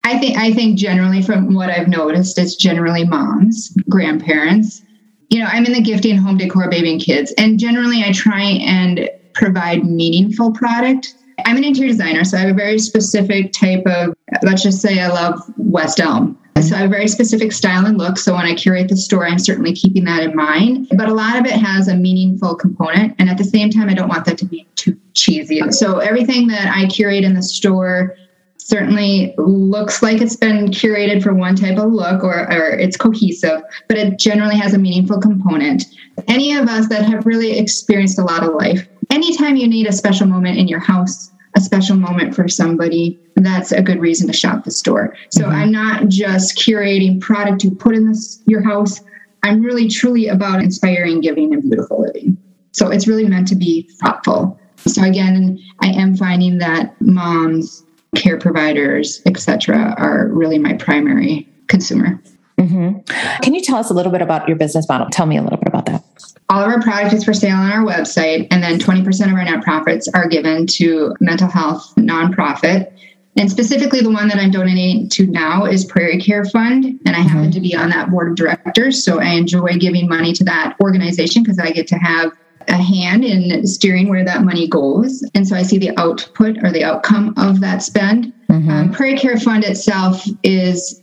I 0.04 0.20
think 0.20 0.38
I 0.38 0.52
think 0.52 0.78
generally 0.78 1.22
from 1.22 1.54
what 1.54 1.70
I've 1.70 1.88
noticed, 1.88 2.38
it's 2.38 2.56
generally 2.56 3.06
moms, 3.06 3.70
grandparents. 3.90 4.82
You 5.30 5.40
know, 5.40 5.48
I'm 5.50 5.66
in 5.66 5.74
the 5.74 5.82
gifting, 5.82 6.18
home 6.18 6.38
decor, 6.38 6.70
baby 6.70 6.92
and 6.92 7.02
kids, 7.02 7.34
and 7.38 7.60
generally 7.60 8.04
I 8.04 8.12
try 8.12 8.42
and 8.42 9.10
provide 9.34 9.86
meaningful 9.86 10.52
product. 10.52 11.14
I'm 11.46 11.58
an 11.58 11.64
interior 11.64 11.92
designer, 11.92 12.24
so 12.24 12.38
I 12.38 12.42
have 12.42 12.50
a 12.50 12.54
very 12.54 12.80
specific 12.80 13.54
type 13.54 13.86
of. 13.86 14.14
Let's 14.44 14.64
just 14.64 14.82
say 14.82 15.00
I 15.00 15.08
love 15.08 15.42
West 15.58 16.00
Elm. 16.00 16.38
So 16.62 16.76
I 16.76 16.80
have 16.80 16.90
a 16.90 16.92
very 16.92 17.08
specific 17.08 17.52
style 17.52 17.86
and 17.86 17.98
look. 17.98 18.18
So 18.18 18.34
when 18.34 18.46
I 18.46 18.56
curate 18.56 18.90
the 18.90 18.98
store, 18.98 19.28
I'm 19.28 19.40
certainly 19.40 19.74
keeping 19.74 20.06
that 20.06 20.24
in 20.24 20.36
mind. 20.36 20.88
But 20.96 21.08
a 21.08 21.14
lot 21.14 21.38
of 21.38 21.46
it 21.46 21.54
has 21.54 21.88
a 21.88 21.96
meaningful 21.96 22.56
component. 22.56 23.16
And 23.20 23.30
at 23.30 23.38
the 23.38 23.44
same 23.44 23.70
time, 23.70 23.90
I 23.90 23.94
don't 23.94 24.10
want 24.10 24.26
that 24.26 24.38
to 24.40 24.46
be 24.46 24.68
too 24.76 25.00
cheesy. 25.14 25.62
So 25.72 26.00
everything 26.00 26.48
that 26.48 26.74
I 26.76 26.88
curate 26.88 27.24
in 27.24 27.36
the 27.36 27.44
store 27.44 28.16
certainly 28.58 29.34
looks 29.38 30.04
like 30.04 30.20
it's 30.20 30.36
been 30.36 30.68
curated 30.68 31.24
for 31.24 31.34
one 31.34 31.56
type 31.56 31.78
of 31.78 31.92
look 31.92 32.24
or, 32.24 32.52
or 32.52 32.72
it's 32.72 32.98
cohesive, 32.98 33.62
but 33.88 33.98
it 33.98 34.20
generally 34.20 34.58
has 34.58 34.74
a 34.74 34.78
meaningful 34.78 35.20
component. 35.20 35.86
Any 36.28 36.56
of 36.56 36.68
us 36.68 36.90
that 36.90 37.06
have 37.06 37.26
really 37.26 37.58
experienced 37.58 38.20
a 38.20 38.24
lot 38.24 38.44
of 38.44 38.54
life, 38.56 38.88
anytime 39.10 39.56
you 39.56 39.68
need 39.68 39.88
a 39.88 39.94
special 39.94 40.28
moment 40.28 40.58
in 40.58 40.68
your 40.68 40.80
house, 40.80 41.32
a 41.58 41.62
special 41.62 41.96
moment 41.96 42.36
for 42.36 42.48
somebody, 42.48 43.20
that's 43.36 43.72
a 43.72 43.82
good 43.82 44.00
reason 44.00 44.28
to 44.28 44.34
shop 44.34 44.64
the 44.64 44.70
store. 44.70 45.16
So 45.30 45.42
mm-hmm. 45.42 45.52
I'm 45.52 45.72
not 45.72 46.08
just 46.08 46.56
curating 46.56 47.20
product 47.20 47.62
to 47.62 47.72
put 47.72 47.96
in 47.96 48.08
this, 48.08 48.42
your 48.46 48.62
house. 48.62 49.02
I'm 49.42 49.64
really 49.64 49.88
truly 49.88 50.28
about 50.28 50.62
inspiring, 50.62 51.20
giving, 51.20 51.54
and 51.54 51.64
beautiful 51.64 52.02
living. 52.02 52.38
So 52.74 52.92
it's 52.92 53.08
really 53.08 53.26
meant 53.26 53.48
to 53.48 53.56
be 53.56 53.90
thoughtful. 54.00 54.60
So 54.86 55.04
again, 55.04 55.60
I 55.82 55.88
am 55.88 56.16
finding 56.16 56.60
that 56.60 56.96
moms 57.02 57.84
care 58.16 58.38
providers, 58.38 59.20
etc., 59.26 59.96
are 59.98 60.28
really 60.28 60.60
my 60.60 60.74
primary 60.74 61.50
consumer. 61.68 62.22
Mm-hmm. 62.60 63.00
Can 63.42 63.56
you 63.56 63.62
tell 63.62 63.78
us 63.78 63.90
a 63.90 63.96
little 63.96 64.12
bit 64.12 64.22
about 64.22 64.48
your 64.48 64.58
business 64.58 64.88
model? 64.88 65.08
Tell 65.12 65.26
me 65.26 65.38
a 65.38 65.42
little 65.42 65.58
bit 65.58 65.68
about 65.68 65.88
that. 65.88 66.04
All 66.50 66.62
of 66.62 66.70
our 66.70 66.82
product 66.82 67.14
is 67.14 67.26
for 67.26 67.34
sale 67.34 67.58
on 67.58 67.72
our 67.72 67.84
website, 67.84 68.48
and 68.52 68.64
then 68.64 68.80
20% 68.80 69.28
of 69.28 69.34
our 69.34 69.44
net 69.44 69.64
profits 69.64 70.08
are 70.10 70.28
given 70.28 70.66
to 70.68 71.14
mental 71.20 71.50
health 71.50 71.94
nonprofit. 71.98 72.92
And 73.36 73.52
specifically, 73.52 74.02
the 74.02 74.10
one 74.10 74.30
that 74.30 74.38
I'm 74.38 74.50
donating 74.50 75.10
to 75.10 75.28
now 75.28 75.66
is 75.66 75.86
Prairie 75.86 76.20
Care 76.20 76.46
Fund, 76.46 76.86
and 77.06 77.16
I 77.16 77.20
mm-hmm. 77.20 77.28
happen 77.28 77.52
to 77.52 77.60
be 77.60 77.76
on 77.76 77.90
that 77.90 78.10
board 78.10 78.30
of 78.30 78.36
directors. 78.36 79.04
So 79.04 79.20
I 79.20 79.32
enjoy 79.32 79.74
giving 79.74 80.08
money 80.08 80.34
to 80.34 80.44
that 80.46 80.76
organization 80.82 81.44
because 81.44 81.60
I 81.60 81.72
get 81.72 81.88
to 81.88 81.98
have 81.98 82.32
a 82.68 82.76
hand 82.76 83.24
in 83.24 83.66
steering 83.68 84.10
where 84.10 84.26
that 84.26 84.44
money 84.44 84.68
goes. 84.68 85.24
And 85.36 85.48
so 85.48 85.56
I 85.56 85.64
see 85.64 85.78
the 85.78 85.98
output 85.98 86.64
or 86.64 86.72
the 86.72 86.84
outcome 86.84 87.34
of 87.38 87.60
that 87.62 87.84
spend. 87.84 88.34
Mm-hmm. 88.50 88.70
Um, 88.70 88.92
Prairie 88.92 89.18
Care 89.18 89.38
Fund 89.38 89.64
itself 89.64 90.26
is 90.44 91.02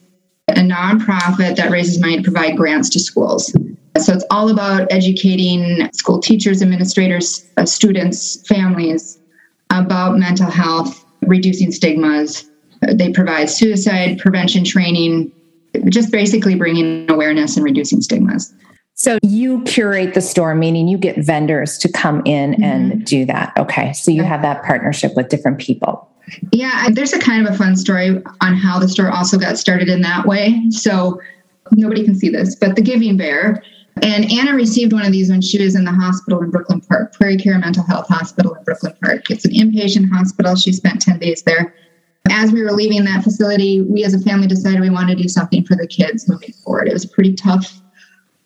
a 0.49 0.55
nonprofit 0.55 1.57
that 1.57 1.71
raises 1.71 2.01
money 2.01 2.17
to 2.17 2.23
provide 2.23 2.57
grants 2.57 2.91
to 2.91 2.99
schools. 2.99 3.55
So 3.99 4.13
it's 4.13 4.25
all 4.31 4.49
about 4.49 4.91
educating 4.91 5.89
school 5.93 6.19
teachers, 6.19 6.63
administrators, 6.63 7.49
uh, 7.57 7.65
students, 7.65 8.47
families 8.47 9.21
about 9.71 10.19
mental 10.19 10.51
health, 10.51 11.05
reducing 11.23 11.71
stigmas. 11.71 12.51
They 12.83 13.13
provide 13.13 13.49
suicide 13.49 14.19
prevention 14.19 14.65
training, 14.65 15.31
just 15.89 16.11
basically 16.11 16.57
bringing 16.57 17.11
awareness 17.11 17.57
and 17.57 17.65
reducing 17.65 18.01
stigmas. 18.01 18.53
So 18.95 19.19
you 19.23 19.63
curate 19.63 20.15
the 20.15 20.21
store, 20.21 20.55
meaning 20.55 20.87
you 20.87 20.99
get 20.99 21.17
vendors 21.19 21.79
to 21.79 21.91
come 21.91 22.23
in 22.25 22.53
mm-hmm. 22.53 22.63
and 22.63 23.05
do 23.05 23.25
that. 23.27 23.53
Okay. 23.59 23.93
So 23.93 24.11
you 24.11 24.23
have 24.23 24.43
that 24.43 24.65
partnership 24.65 25.15
with 25.17 25.29
different 25.29 25.59
people. 25.59 26.09
Yeah, 26.53 26.89
there's 26.91 27.13
a 27.13 27.19
kind 27.19 27.47
of 27.47 27.55
a 27.55 27.57
fun 27.57 27.77
story 27.77 28.23
on 28.41 28.57
how 28.57 28.79
the 28.79 28.89
store 28.89 29.11
also 29.11 29.39
got 29.39 29.59
started 29.59 29.89
in 29.89 30.01
that 30.03 30.27
way. 30.27 30.63
So 30.71 31.21
nobody 31.73 32.05
can 32.05 32.15
see 32.15 32.29
this, 32.29 32.55
but 32.55 32.77
the 32.77 32.83
Giving 32.83 33.17
Bear. 33.17 33.63
And 34.03 34.31
Anna 34.31 34.55
received 34.55 34.93
one 34.93 35.05
of 35.05 35.13
these 35.13 35.31
when 35.31 35.41
she 35.41 35.63
was 35.63 35.77
in 35.77 35.85
the 35.85 35.93
hospital 35.93 36.43
in 36.43 36.51
Brooklyn 36.51 36.81
Park, 36.81 37.15
Prairie 37.15 37.37
Care 37.37 37.59
Mental 37.59 37.85
Health 37.85 38.09
Hospital 38.09 38.55
in 38.55 38.65
Brooklyn 38.65 38.95
Park. 39.03 39.31
It's 39.31 39.45
an 39.45 39.53
inpatient 39.53 40.11
hospital. 40.11 40.57
She 40.57 40.73
spent 40.73 41.01
10 41.01 41.19
days 41.19 41.43
there. 41.43 41.75
As 42.31 42.53
we 42.53 42.63
were 42.63 42.73
leaving 42.73 43.05
that 43.05 43.23
facility, 43.23 43.83
we 43.83 44.05
as 44.05 44.15
a 44.15 44.21
family 44.21 44.47
decided 44.47 44.81
we 44.81 44.91
wanted 44.91 45.17
to 45.17 45.23
do 45.23 45.29
something 45.29 45.65
for 45.65 45.77
the 45.77 45.87
kids 45.87 46.29
moving 46.29 46.53
forward. 46.65 46.89
It 46.89 46.93
was 46.93 47.05
a 47.05 47.09
pretty 47.09 47.35
tough 47.35 47.81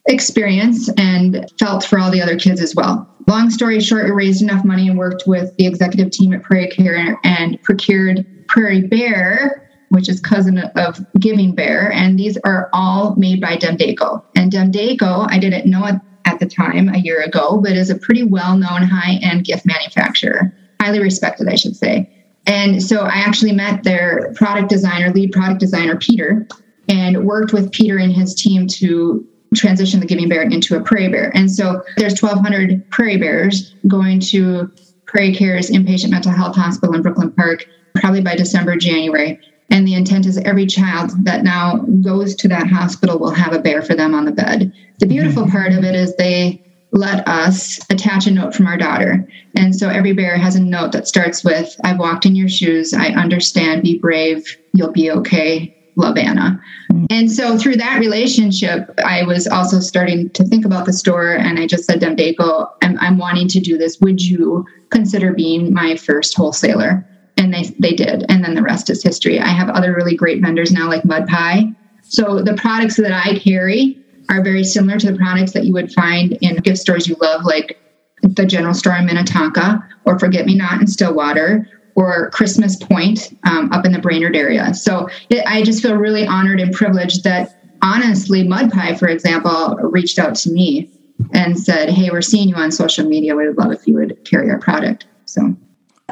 experience 0.06 0.88
and 0.96 1.50
felt 1.58 1.84
for 1.84 1.98
all 1.98 2.10
the 2.10 2.20
other 2.20 2.38
kids 2.38 2.60
as 2.60 2.74
well. 2.74 3.08
Long 3.26 3.50
story 3.50 3.78
short, 3.80 4.04
we 4.06 4.10
raised 4.10 4.42
enough 4.42 4.64
money 4.64 4.88
and 4.88 4.98
worked 4.98 5.24
with 5.26 5.54
the 5.56 5.66
executive 5.66 6.10
team 6.10 6.32
at 6.32 6.42
Prairie 6.42 6.68
Care 6.68 7.18
and 7.24 7.62
procured 7.62 8.26
Prairie 8.48 8.86
Bear, 8.86 9.67
which 9.90 10.08
is 10.08 10.20
cousin 10.20 10.58
of 10.58 11.04
Giving 11.18 11.54
Bear. 11.54 11.92
And 11.92 12.18
these 12.18 12.36
are 12.44 12.68
all 12.72 13.14
made 13.16 13.40
by 13.40 13.56
Demdaco. 13.56 14.22
And 14.36 14.52
Demdaco, 14.52 15.26
I 15.30 15.38
didn't 15.38 15.68
know 15.68 15.84
it 15.86 15.96
at 16.24 16.38
the 16.40 16.46
time 16.46 16.88
a 16.88 16.98
year 16.98 17.22
ago, 17.22 17.60
but 17.62 17.72
is 17.72 17.90
a 17.90 17.96
pretty 17.96 18.22
well 18.22 18.56
known 18.56 18.82
high 18.82 19.18
end 19.22 19.44
gift 19.44 19.64
manufacturer, 19.66 20.54
highly 20.80 21.00
respected, 21.00 21.48
I 21.48 21.54
should 21.54 21.76
say. 21.76 22.10
And 22.46 22.82
so 22.82 23.00
I 23.00 23.16
actually 23.16 23.52
met 23.52 23.84
their 23.84 24.32
product 24.34 24.68
designer, 24.68 25.10
lead 25.12 25.32
product 25.32 25.60
designer, 25.60 25.96
Peter, 25.96 26.46
and 26.88 27.24
worked 27.24 27.52
with 27.52 27.70
Peter 27.72 27.98
and 27.98 28.12
his 28.12 28.34
team 28.34 28.66
to 28.66 29.26
transition 29.54 30.00
the 30.00 30.06
Giving 30.06 30.28
Bear 30.28 30.42
into 30.42 30.76
a 30.76 30.80
Prairie 30.80 31.08
Bear. 31.08 31.30
And 31.34 31.50
so 31.50 31.82
there's 31.96 32.20
1,200 32.20 32.90
Prairie 32.90 33.18
Bears 33.18 33.74
going 33.86 34.20
to 34.20 34.70
Prairie 35.06 35.34
Care's 35.34 35.70
inpatient 35.70 36.10
mental 36.10 36.32
health 36.32 36.56
hospital 36.56 36.94
in 36.94 37.02
Brooklyn 37.02 37.32
Park, 37.32 37.66
probably 37.96 38.20
by 38.20 38.34
December, 38.34 38.76
January. 38.76 39.40
And 39.70 39.86
the 39.86 39.94
intent 39.94 40.26
is 40.26 40.38
every 40.38 40.66
child 40.66 41.12
that 41.24 41.44
now 41.44 41.78
goes 42.02 42.34
to 42.36 42.48
that 42.48 42.68
hospital 42.68 43.18
will 43.18 43.30
have 43.30 43.52
a 43.52 43.58
bear 43.58 43.82
for 43.82 43.94
them 43.94 44.14
on 44.14 44.24
the 44.24 44.32
bed. 44.32 44.72
The 44.98 45.06
beautiful 45.06 45.42
mm-hmm. 45.42 45.52
part 45.52 45.72
of 45.72 45.84
it 45.84 45.94
is 45.94 46.16
they 46.16 46.64
let 46.92 47.26
us 47.28 47.78
attach 47.90 48.26
a 48.26 48.30
note 48.30 48.54
from 48.54 48.66
our 48.66 48.78
daughter. 48.78 49.28
And 49.56 49.76
so 49.76 49.90
every 49.90 50.14
bear 50.14 50.38
has 50.38 50.56
a 50.56 50.62
note 50.62 50.92
that 50.92 51.06
starts 51.06 51.44
with 51.44 51.76
I've 51.84 51.98
walked 51.98 52.24
in 52.24 52.34
your 52.34 52.48
shoes. 52.48 52.94
I 52.94 53.08
understand. 53.08 53.82
Be 53.82 53.98
brave. 53.98 54.56
You'll 54.72 54.92
be 54.92 55.10
okay 55.10 55.74
love 55.98 56.16
Anna. 56.16 56.62
Mm-hmm. 56.92 57.06
And 57.10 57.30
so 57.30 57.58
through 57.58 57.76
that 57.76 57.98
relationship, 57.98 58.88
I 59.04 59.24
was 59.24 59.46
also 59.46 59.80
starting 59.80 60.30
to 60.30 60.44
think 60.44 60.64
about 60.64 60.86
the 60.86 60.92
store 60.92 61.32
and 61.32 61.58
I 61.58 61.66
just 61.66 61.84
said, 61.84 62.00
Demdaco, 62.00 62.70
I'm, 62.82 62.98
I'm 63.00 63.18
wanting 63.18 63.48
to 63.48 63.60
do 63.60 63.76
this. 63.76 63.98
Would 64.00 64.22
you 64.22 64.64
consider 64.90 65.34
being 65.34 65.74
my 65.74 65.96
first 65.96 66.34
wholesaler? 66.36 67.04
And 67.38 67.54
they, 67.54 67.62
they 67.78 67.92
did. 67.92 68.26
And 68.28 68.44
then 68.44 68.54
the 68.54 68.62
rest 68.62 68.90
is 68.90 69.02
history. 69.02 69.40
I 69.40 69.48
have 69.48 69.70
other 69.70 69.94
really 69.94 70.14
great 70.14 70.42
vendors 70.42 70.72
now 70.72 70.88
like 70.88 71.04
Mud 71.04 71.26
Pie. 71.26 71.72
So 72.02 72.42
the 72.42 72.54
products 72.54 72.96
that 72.96 73.12
I 73.12 73.38
carry 73.38 73.98
are 74.28 74.42
very 74.42 74.64
similar 74.64 74.98
to 74.98 75.12
the 75.12 75.16
products 75.16 75.52
that 75.52 75.64
you 75.64 75.72
would 75.72 75.92
find 75.92 76.32
in 76.42 76.56
gift 76.56 76.78
stores 76.78 77.06
you 77.06 77.16
love, 77.20 77.44
like 77.44 77.80
the 78.22 78.44
general 78.44 78.74
store 78.74 78.96
in 78.96 79.06
Minnetonka 79.06 79.82
or 80.04 80.18
Forget 80.18 80.46
Me 80.46 80.54
Not 80.54 80.80
in 80.80 80.86
Stillwater 80.86 81.68
or 81.94 82.30
Christmas 82.30 82.76
Point 82.76 83.36
um, 83.44 83.72
up 83.72 83.84
in 83.84 83.92
the 83.92 83.98
Brainerd 83.98 84.36
area. 84.36 84.74
So 84.74 85.08
it, 85.30 85.44
I 85.46 85.62
just 85.62 85.82
feel 85.82 85.96
really 85.96 86.26
honored 86.26 86.60
and 86.60 86.72
privileged 86.72 87.24
that 87.24 87.60
honestly, 87.82 88.46
Mud 88.46 88.70
Pie, 88.70 88.94
for 88.94 89.08
example, 89.08 89.76
reached 89.76 90.18
out 90.18 90.34
to 90.36 90.50
me 90.50 90.90
and 91.32 91.58
said, 91.58 91.90
Hey, 91.90 92.10
we're 92.10 92.22
seeing 92.22 92.48
you 92.48 92.54
on 92.56 92.70
social 92.70 93.06
media. 93.06 93.34
We 93.34 93.48
would 93.48 93.58
love 93.58 93.72
if 93.72 93.86
you 93.86 93.94
would 93.94 94.24
carry 94.24 94.50
our 94.50 94.58
product. 94.58 95.06
So, 95.24 95.56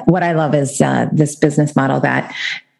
what 0.04 0.22
I 0.22 0.32
love 0.32 0.54
is 0.54 0.80
uh, 0.80 1.08
this 1.12 1.34
business 1.34 1.74
model 1.74 2.00
that 2.00 2.34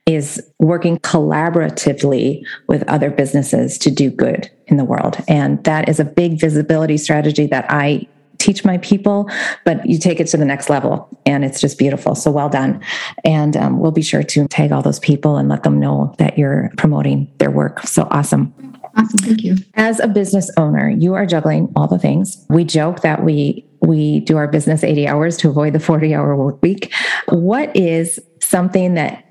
is 0.06 0.40
working 0.60 0.98
collaboratively 0.98 2.44
with 2.68 2.88
other 2.88 3.10
businesses 3.10 3.76
to 3.78 3.90
do 3.90 4.10
good 4.10 4.48
in 4.66 4.76
the 4.76 4.84
world. 4.84 5.22
And 5.26 5.62
that 5.64 5.88
is 5.88 5.98
a 5.98 6.04
big 6.04 6.38
visibility 6.38 6.96
strategy 6.96 7.46
that 7.46 7.66
I 7.68 8.06
teach 8.38 8.64
my 8.64 8.78
people, 8.78 9.28
but 9.64 9.84
you 9.86 9.98
take 9.98 10.20
it 10.20 10.28
to 10.28 10.36
the 10.36 10.44
next 10.44 10.70
level 10.70 11.08
and 11.24 11.44
it's 11.44 11.60
just 11.60 11.78
beautiful. 11.78 12.14
So 12.14 12.30
well 12.30 12.48
done. 12.48 12.80
And 13.24 13.56
um, 13.56 13.80
we'll 13.80 13.90
be 13.90 14.02
sure 14.02 14.22
to 14.22 14.46
tag 14.46 14.70
all 14.70 14.82
those 14.82 15.00
people 15.00 15.36
and 15.36 15.48
let 15.48 15.64
them 15.64 15.80
know 15.80 16.14
that 16.18 16.38
you're 16.38 16.70
promoting 16.76 17.32
their 17.38 17.50
work. 17.50 17.80
So 17.80 18.06
awesome. 18.10 18.75
Awesome. 18.96 19.18
Thank 19.18 19.42
you. 19.42 19.56
As 19.74 20.00
a 20.00 20.08
business 20.08 20.50
owner, 20.56 20.88
you 20.88 21.14
are 21.14 21.26
juggling 21.26 21.70
all 21.76 21.86
the 21.86 21.98
things. 21.98 22.44
We 22.48 22.64
joke 22.64 23.02
that 23.02 23.24
we 23.24 23.64
we 23.82 24.20
do 24.20 24.36
our 24.36 24.48
business 24.48 24.82
80 24.82 25.06
hours 25.06 25.36
to 25.38 25.50
avoid 25.50 25.74
the 25.74 25.80
40 25.80 26.14
hour 26.14 26.34
work 26.34 26.60
week. 26.62 26.92
What 27.28 27.76
is 27.76 28.18
something 28.40 28.94
that 28.94 29.22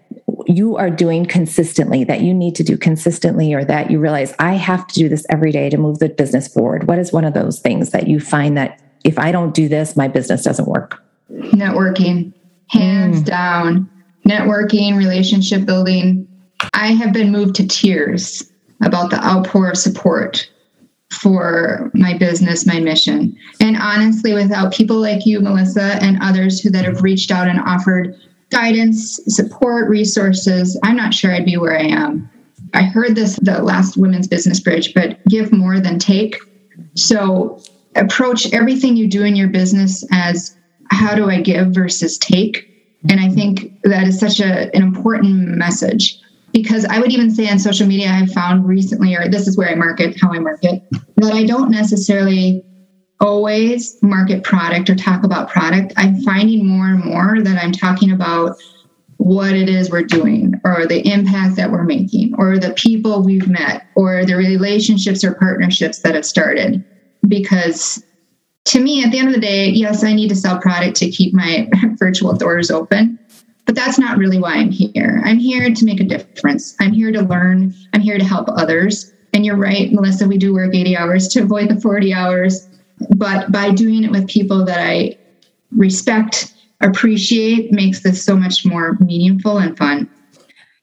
you 0.45 0.77
are 0.77 0.89
doing 0.89 1.25
consistently 1.25 2.03
that 2.03 2.21
you 2.21 2.33
need 2.33 2.55
to 2.55 2.63
do 2.63 2.77
consistently 2.77 3.53
or 3.53 3.65
that 3.65 3.89
you 3.89 3.99
realize 3.99 4.33
I 4.37 4.53
have 4.53 4.85
to 4.87 4.95
do 4.95 5.09
this 5.09 5.25
every 5.29 5.51
day 5.51 5.69
to 5.69 5.77
move 5.77 5.99
the 5.99 6.09
business 6.09 6.47
forward? 6.47 6.87
What 6.87 6.99
is 6.99 7.11
one 7.11 7.25
of 7.25 7.33
those 7.33 7.59
things 7.59 7.89
that 7.89 8.07
you 8.07 8.19
find 8.19 8.55
that 8.57 8.79
if 9.03 9.17
I 9.17 9.31
don't 9.31 9.53
do 9.53 9.67
this, 9.67 9.95
my 9.95 10.07
business 10.07 10.43
doesn't 10.43 10.67
work? 10.67 11.03
Networking, 11.31 12.33
hands 12.69 13.21
mm. 13.21 13.25
down. 13.25 13.89
Networking, 14.27 14.95
relationship 14.95 15.65
building. 15.65 16.27
I 16.73 16.93
have 16.93 17.13
been 17.13 17.31
moved 17.31 17.55
to 17.55 17.67
tears 17.67 18.51
about 18.81 19.09
the 19.09 19.23
outpour 19.23 19.69
of 19.69 19.77
support 19.77 20.49
for 21.11 21.91
my 21.93 22.17
business, 22.17 22.65
my 22.65 22.79
mission. 22.79 23.37
And 23.59 23.77
honestly, 23.77 24.33
without 24.33 24.73
people 24.73 24.99
like 24.99 25.25
you, 25.25 25.39
Melissa, 25.39 25.97
and 26.01 26.17
others 26.21 26.59
who 26.59 26.69
that 26.71 26.85
have 26.85 27.03
reached 27.03 27.31
out 27.31 27.47
and 27.47 27.59
offered 27.59 28.19
guidance, 28.49 29.19
support, 29.27 29.89
resources, 29.89 30.79
I'm 30.83 30.95
not 30.95 31.13
sure 31.13 31.33
I'd 31.33 31.45
be 31.45 31.57
where 31.57 31.77
I 31.77 31.83
am. 31.83 32.29
I 32.73 32.83
heard 32.83 33.15
this 33.15 33.37
the 33.37 33.61
last 33.61 33.97
women's 33.97 34.27
business 34.27 34.59
bridge, 34.59 34.93
but 34.93 35.23
give 35.25 35.51
more 35.51 35.79
than 35.79 35.99
take. 35.99 36.37
So 36.95 37.61
approach 37.95 38.51
everything 38.53 38.97
you 38.97 39.07
do 39.07 39.23
in 39.23 39.35
your 39.35 39.47
business 39.47 40.05
as 40.11 40.57
how 40.91 41.15
do 41.15 41.29
I 41.29 41.41
give 41.41 41.67
versus 41.67 42.17
take. 42.17 42.69
And 43.09 43.19
I 43.19 43.29
think 43.29 43.81
that 43.83 44.07
is 44.07 44.19
such 44.19 44.39
a, 44.39 44.73
an 44.75 44.81
important 44.81 45.47
message 45.49 46.19
because 46.55 46.85
I 46.85 46.99
would 46.99 47.11
even 47.11 47.29
say 47.35 47.49
on 47.49 47.59
social 47.59 47.85
media, 47.85 48.09
I've 48.09 48.31
found 48.31 48.65
recently, 48.65 49.13
or 49.13 49.27
this 49.27 49.45
is 49.45 49.57
where 49.57 49.67
I 49.67 49.75
market, 49.75 50.15
how 50.21 50.31
I 50.31 50.39
market, 50.39 50.81
that 51.17 51.33
I 51.33 51.43
don't 51.43 51.69
necessarily 51.69 52.63
always 53.19 54.01
market 54.01 54.41
product 54.41 54.89
or 54.89 54.95
talk 54.95 55.25
about 55.25 55.49
product. 55.49 55.91
I'm 55.97 56.21
finding 56.21 56.65
more 56.65 56.85
and 56.85 57.03
more 57.03 57.41
that 57.41 57.61
I'm 57.61 57.73
talking 57.73 58.09
about 58.09 58.55
what 59.17 59.53
it 59.53 59.67
is 59.67 59.91
we're 59.91 60.03
doing 60.03 60.53
or 60.63 60.85
the 60.85 61.05
impact 61.05 61.57
that 61.57 61.69
we're 61.69 61.83
making 61.83 62.33
or 62.37 62.57
the 62.57 62.71
people 62.71 63.21
we've 63.21 63.49
met 63.49 63.87
or 63.95 64.23
the 64.23 64.35
relationships 64.35 65.25
or 65.25 65.33
partnerships 65.33 65.99
that 66.03 66.15
have 66.15 66.25
started 66.25 66.85
because 67.27 68.01
to 68.63 68.79
me 68.79 69.03
at 69.03 69.11
the 69.11 69.19
end 69.19 69.27
of 69.27 69.33
the 69.33 69.39
day 69.39 69.69
yes 69.69 70.03
i 70.03 70.13
need 70.13 70.27
to 70.27 70.35
sell 70.35 70.59
product 70.59 70.97
to 70.97 71.09
keep 71.09 71.33
my 71.33 71.69
virtual 71.97 72.33
doors 72.33 72.69
open 72.69 73.17
but 73.65 73.75
that's 73.75 73.99
not 73.99 74.17
really 74.17 74.39
why 74.39 74.53
i'm 74.53 74.71
here 74.71 75.21
i'm 75.25 75.37
here 75.37 75.73
to 75.73 75.85
make 75.85 75.99
a 75.99 76.03
difference 76.03 76.75
i'm 76.79 76.93
here 76.93 77.11
to 77.11 77.21
learn 77.21 77.73
i'm 77.93 78.01
here 78.01 78.17
to 78.17 78.25
help 78.25 78.47
others 78.49 79.11
and 79.33 79.45
you're 79.45 79.57
right 79.57 79.91
melissa 79.91 80.27
we 80.27 80.37
do 80.37 80.53
work 80.53 80.73
80 80.73 80.97
hours 80.97 81.27
to 81.29 81.41
avoid 81.41 81.69
the 81.69 81.79
40 81.79 82.13
hours 82.13 82.67
but 83.15 83.51
by 83.51 83.71
doing 83.71 84.03
it 84.03 84.11
with 84.11 84.27
people 84.27 84.63
that 84.65 84.79
i 84.79 85.17
respect 85.71 86.55
appreciate 86.81 87.71
makes 87.71 88.01
this 88.01 88.23
so 88.23 88.35
much 88.35 88.65
more 88.65 88.97
meaningful 88.99 89.57
and 89.57 89.77
fun. 89.77 90.09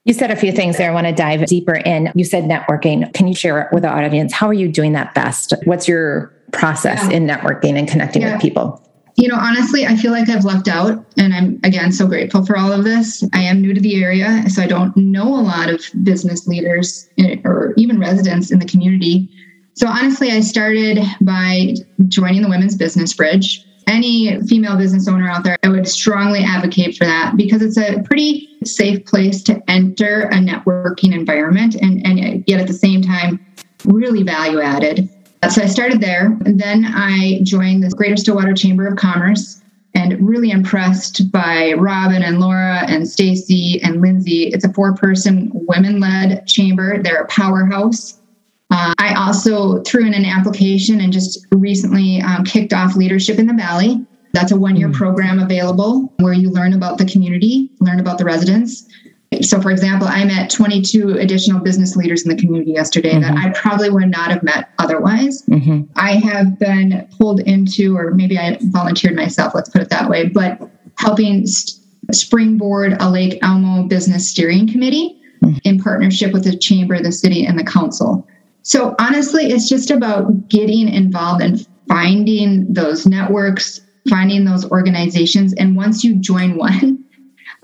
You 0.05 0.13
said 0.13 0.31
a 0.31 0.35
few 0.35 0.51
things 0.51 0.77
there. 0.77 0.91
I 0.91 0.93
want 0.93 1.07
to 1.07 1.13
dive 1.13 1.45
deeper 1.45 1.75
in. 1.75 2.11
You 2.13 2.25
said 2.25 2.43
networking. 2.43 3.13
Can 3.13 3.27
you 3.27 3.33
share 3.33 3.69
with 3.71 3.85
our 3.85 4.03
audience 4.03 4.33
how 4.33 4.47
are 4.47 4.53
you 4.53 4.67
doing 4.67 4.93
that 4.93 5.13
best? 5.13 5.53
What's 5.63 5.87
your 5.87 6.33
process 6.51 7.01
yeah. 7.03 7.17
in 7.17 7.25
networking 7.25 7.77
and 7.79 7.87
connecting 7.87 8.21
yeah. 8.21 8.33
with 8.33 8.41
people? 8.41 8.81
You 9.15 9.27
know, 9.27 9.35
honestly, 9.35 9.85
I 9.85 9.95
feel 9.95 10.11
like 10.11 10.27
I've 10.27 10.43
lucked 10.43 10.67
out, 10.67 11.05
and 11.17 11.33
I'm 11.33 11.59
again 11.63 11.91
so 11.91 12.07
grateful 12.07 12.45
for 12.45 12.57
all 12.57 12.71
of 12.71 12.83
this. 12.83 13.23
I 13.33 13.41
am 13.41 13.61
new 13.61 13.73
to 13.73 13.81
the 13.81 14.03
area, 14.03 14.49
so 14.49 14.61
I 14.61 14.67
don't 14.67 14.95
know 14.97 15.27
a 15.27 15.41
lot 15.41 15.69
of 15.69 15.83
business 16.03 16.47
leaders 16.47 17.09
eh, 17.19 17.37
or 17.43 17.73
even 17.77 17.99
residents 17.99 18.51
in 18.51 18.59
the 18.59 18.65
community. 18.65 19.29
So, 19.75 19.87
honestly, 19.87 20.31
I 20.31 20.39
started 20.41 20.99
by 21.21 21.75
joining 22.07 22.41
the 22.41 22.49
Women's 22.49 22.75
Business 22.75 23.13
Bridge 23.13 23.65
any 23.87 24.41
female 24.43 24.77
business 24.77 25.07
owner 25.07 25.29
out 25.29 25.43
there, 25.43 25.57
I 25.63 25.69
would 25.69 25.87
strongly 25.87 26.43
advocate 26.43 26.97
for 26.97 27.05
that 27.05 27.35
because 27.35 27.61
it's 27.61 27.77
a 27.77 28.01
pretty 28.03 28.49
safe 28.63 29.05
place 29.05 29.43
to 29.43 29.61
enter 29.69 30.23
a 30.23 30.35
networking 30.35 31.13
environment 31.13 31.75
and, 31.75 32.05
and 32.05 32.43
yet 32.47 32.59
at 32.59 32.67
the 32.67 32.73
same 32.73 33.01
time, 33.01 33.45
really 33.85 34.23
value 34.23 34.61
added. 34.61 35.09
So 35.49 35.61
I 35.61 35.67
started 35.67 36.01
there. 36.01 36.27
And 36.45 36.59
then 36.59 36.85
I 36.85 37.41
joined 37.43 37.83
the 37.83 37.89
Greater 37.89 38.17
Stillwater 38.17 38.53
Chamber 38.53 38.87
of 38.87 38.97
Commerce 38.97 39.61
and 39.95 40.27
really 40.27 40.51
impressed 40.51 41.31
by 41.31 41.73
Robin 41.73 42.23
and 42.23 42.39
Laura 42.39 42.83
and 42.87 43.07
Stacy 43.07 43.81
and 43.83 44.01
Lindsay. 44.01 44.47
It's 44.47 44.65
a 44.65 44.73
four 44.73 44.95
person 44.95 45.51
women 45.53 45.99
led 45.99 46.47
chamber. 46.47 47.01
They're 47.01 47.23
a 47.23 47.27
powerhouse. 47.27 48.19
Uh, 48.71 48.93
I 48.97 49.13
also 49.13 49.81
threw 49.83 50.05
in 50.05 50.15
an 50.15 50.25
application 50.25 50.99
and 50.99 51.13
just 51.13 51.45
recently 51.51 52.21
um, 52.21 52.43
kicked 52.43 52.73
off 52.73 52.95
Leadership 52.95 53.37
in 53.37 53.45
the 53.45 53.53
Valley. 53.53 54.03
That's 54.33 54.51
a 54.51 54.57
one 54.57 54.75
year 54.75 54.89
mm. 54.89 54.95
program 54.95 55.39
available 55.39 56.11
where 56.17 56.33
you 56.33 56.49
learn 56.49 56.73
about 56.73 56.97
the 56.97 57.05
community, 57.05 57.69
learn 57.79 57.99
about 57.99 58.17
the 58.17 58.25
residents. 58.25 58.87
So, 59.41 59.61
for 59.61 59.71
example, 59.71 60.07
I 60.07 60.25
met 60.25 60.49
22 60.49 61.17
additional 61.17 61.59
business 61.59 61.95
leaders 61.95 62.23
in 62.23 62.35
the 62.35 62.41
community 62.41 62.71
yesterday 62.71 63.13
mm-hmm. 63.13 63.35
that 63.35 63.37
I 63.37 63.49
probably 63.51 63.89
would 63.89 64.09
not 64.09 64.29
have 64.31 64.43
met 64.43 64.69
otherwise. 64.79 65.41
Mm-hmm. 65.43 65.83
I 65.95 66.13
have 66.15 66.59
been 66.59 67.07
pulled 67.17 67.39
into, 67.41 67.97
or 67.97 68.11
maybe 68.11 68.37
I 68.37 68.57
volunteered 68.61 69.15
myself, 69.15 69.53
let's 69.55 69.69
put 69.69 69.81
it 69.81 69.89
that 69.89 70.09
way, 70.09 70.27
but 70.27 70.61
helping 70.97 71.45
springboard 72.11 72.97
a 72.99 73.09
Lake 73.09 73.39
Elmo 73.41 73.87
business 73.87 74.29
steering 74.29 74.71
committee 74.71 75.19
mm-hmm. 75.41 75.57
in 75.63 75.79
partnership 75.79 76.33
with 76.33 76.43
the 76.43 76.57
chamber, 76.57 76.99
the 77.01 77.11
city, 77.11 77.45
and 77.45 77.57
the 77.57 77.63
council. 77.63 78.27
So 78.63 78.95
honestly, 78.99 79.47
it's 79.47 79.67
just 79.67 79.91
about 79.91 80.47
getting 80.47 80.87
involved 80.87 81.43
and 81.43 81.65
finding 81.87 82.71
those 82.73 83.05
networks, 83.05 83.81
finding 84.09 84.45
those 84.45 84.69
organizations. 84.71 85.53
And 85.53 85.75
once 85.75 86.03
you 86.03 86.15
join 86.15 86.57
one, 86.57 87.03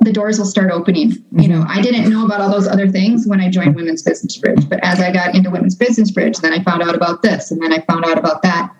the 0.01 0.13
doors 0.13 0.39
will 0.39 0.45
start 0.45 0.71
opening. 0.71 1.11
Mm-hmm. 1.11 1.39
You 1.39 1.47
know, 1.49 1.65
I 1.67 1.81
didn't 1.81 2.09
know 2.09 2.25
about 2.25 2.41
all 2.41 2.49
those 2.49 2.67
other 2.67 2.87
things 2.87 3.27
when 3.27 3.41
I 3.41 3.49
joined 3.49 3.75
Women's 3.75 4.01
Business 4.01 4.37
Bridge, 4.37 4.67
but 4.69 4.79
as 4.83 4.99
I 4.99 5.11
got 5.11 5.35
into 5.35 5.49
Women's 5.49 5.75
Business 5.75 6.11
Bridge, 6.11 6.37
then 6.37 6.53
I 6.53 6.63
found 6.63 6.81
out 6.81 6.95
about 6.95 7.21
this 7.21 7.51
and 7.51 7.61
then 7.61 7.73
I 7.73 7.81
found 7.81 8.05
out 8.05 8.17
about 8.17 8.41
that. 8.43 8.73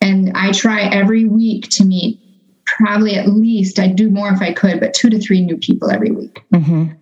And 0.00 0.32
I 0.36 0.52
try 0.52 0.82
every 0.82 1.24
week 1.24 1.68
to 1.70 1.84
meet 1.84 2.20
probably 2.66 3.14
at 3.14 3.28
least, 3.28 3.78
I'd 3.78 3.96
do 3.96 4.10
more 4.10 4.30
if 4.30 4.40
I 4.40 4.52
could, 4.52 4.80
but 4.80 4.94
two 4.94 5.10
to 5.10 5.18
three 5.18 5.40
new 5.40 5.56
people 5.56 5.90
every 5.90 6.10
week. 6.10 6.42
Mm-hmm. 6.52 6.92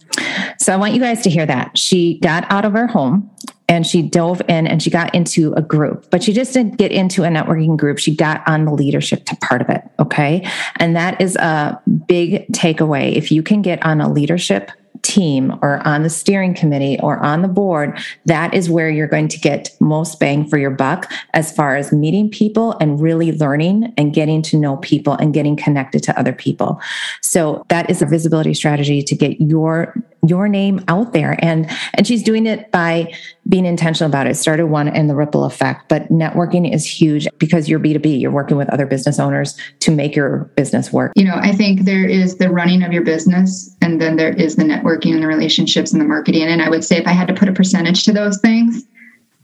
So 0.59 0.73
I 0.73 0.77
want 0.77 0.95
you 0.95 1.01
guys 1.01 1.23
to 1.23 1.31
hear 1.31 1.47
that. 1.47 1.79
She 1.79 2.19
got 2.19 2.51
out 2.51 2.65
of 2.65 2.73
her 2.73 2.87
home 2.87 3.31
and 3.73 3.87
she 3.87 4.03
dove 4.03 4.43
in 4.49 4.67
and 4.67 4.83
she 4.83 4.91
got 4.91 5.15
into 5.15 5.55
a 5.55 5.63
group, 5.63 6.11
but 6.11 6.23
she 6.23 6.35
just 6.35 6.53
didn't 6.53 6.77
get 6.77 6.93
into 6.93 7.25
a 7.25 7.29
networking 7.29 7.77
group. 7.77 7.99
She 7.99 8.15
got 8.15 8.47
on 8.47 8.67
the 8.67 8.73
leadership 8.73 9.25
to 9.25 9.37
part 9.37 9.63
of 9.63 9.71
it. 9.71 9.83
Okay. 9.99 10.47
And 10.77 10.95
that 10.95 11.21
is 11.23 11.37
a 11.37 11.81
big 12.07 12.47
takeaway. 12.49 13.15
If 13.15 13.33
you 13.33 13.43
can 13.43 13.63
get 13.63 13.83
on 13.83 14.03
a 14.03 14.13
leadership 14.13 14.71
team 15.01 15.59
or 15.63 15.87
on 15.87 16.03
the 16.03 16.11
steering 16.11 16.55
committee 16.55 16.99
or 17.01 17.19
on 17.19 17.43
the 17.43 17.49
board, 17.49 17.99
that 18.27 18.53
is 18.53 18.69
where 18.69 18.91
you're 18.91 19.07
going 19.07 19.29
to 19.29 19.41
get 19.41 19.71
most 19.81 20.21
bang 20.21 20.47
for 20.47 20.59
your 20.59 20.71
buck 20.71 21.11
as 21.33 21.53
far 21.53 21.77
as 21.77 21.93
meeting 21.93 22.29
people 22.29 22.77
and 22.81 23.01
really 23.01 23.33
learning 23.33 23.93
and 23.97 24.15
getting 24.15 24.43
to 24.43 24.59
know 24.59 24.77
people 24.77 25.15
and 25.15 25.35
getting 25.35 25.57
connected 25.57 26.03
to 26.03 26.19
other 26.19 26.33
people. 26.33 26.81
So 27.23 27.65
that 27.69 27.91
is 27.91 28.03
a 28.03 28.07
visibility 28.07 28.55
strategy 28.55 29.03
to 29.03 29.17
get 29.17 29.41
your 29.41 29.95
your 30.25 30.47
name 30.47 30.85
out 30.87 31.13
there. 31.13 31.37
And 31.43 31.69
and 31.95 32.07
she's 32.07 32.23
doing 32.23 32.47
it 32.47 32.71
by 32.71 33.13
being 33.49 33.67
intentional 33.67 34.09
about 34.09 34.29
it. 34.29 34.37
Started 34.37 34.67
one 34.67 34.87
and 34.89 35.11
the 35.11 35.17
ripple 35.17 35.45
effect 35.45 35.89
but 35.89 36.09
networking 36.11 36.73
is 36.73 36.87
huge 36.87 37.27
because 37.39 37.69
you're 37.69 37.81
b2b 37.81 38.21
you're 38.21 38.31
working 38.31 38.57
with 38.57 38.69
other 38.71 38.87
business 38.87 39.19
owners 39.19 39.59
to 39.81 39.91
make 39.91 40.15
your 40.15 40.51
business 40.57 40.93
work. 40.93 41.13
You 41.17 41.25
know 41.25 41.37
i 41.37 41.53
think 41.53 41.83
there 41.83 42.09
is 42.09 42.37
the 42.37 42.51
running 42.51 42.83
of 42.83 42.93
your 42.93 43.03
business 43.03 43.77
and 43.81 44.01
then 44.01 44.17
there 44.17 44.33
is 44.33 44.57
the 44.57 44.63
networking 44.63 44.82
and 44.85 45.23
the 45.23 45.27
relationships 45.27 45.93
and 45.93 46.01
the 46.01 46.07
marketing 46.07 46.43
and 46.43 46.63
i 46.63 46.69
would 46.69 46.85
say 46.85 46.97
if 46.97 47.07
i 47.07 47.13
had 47.13 47.29
to 47.29 47.35
put 47.35 47.49
a 47.49 47.53
percentage 47.53 48.05
to 48.05 48.13
those 48.13 48.39
things 48.41 48.85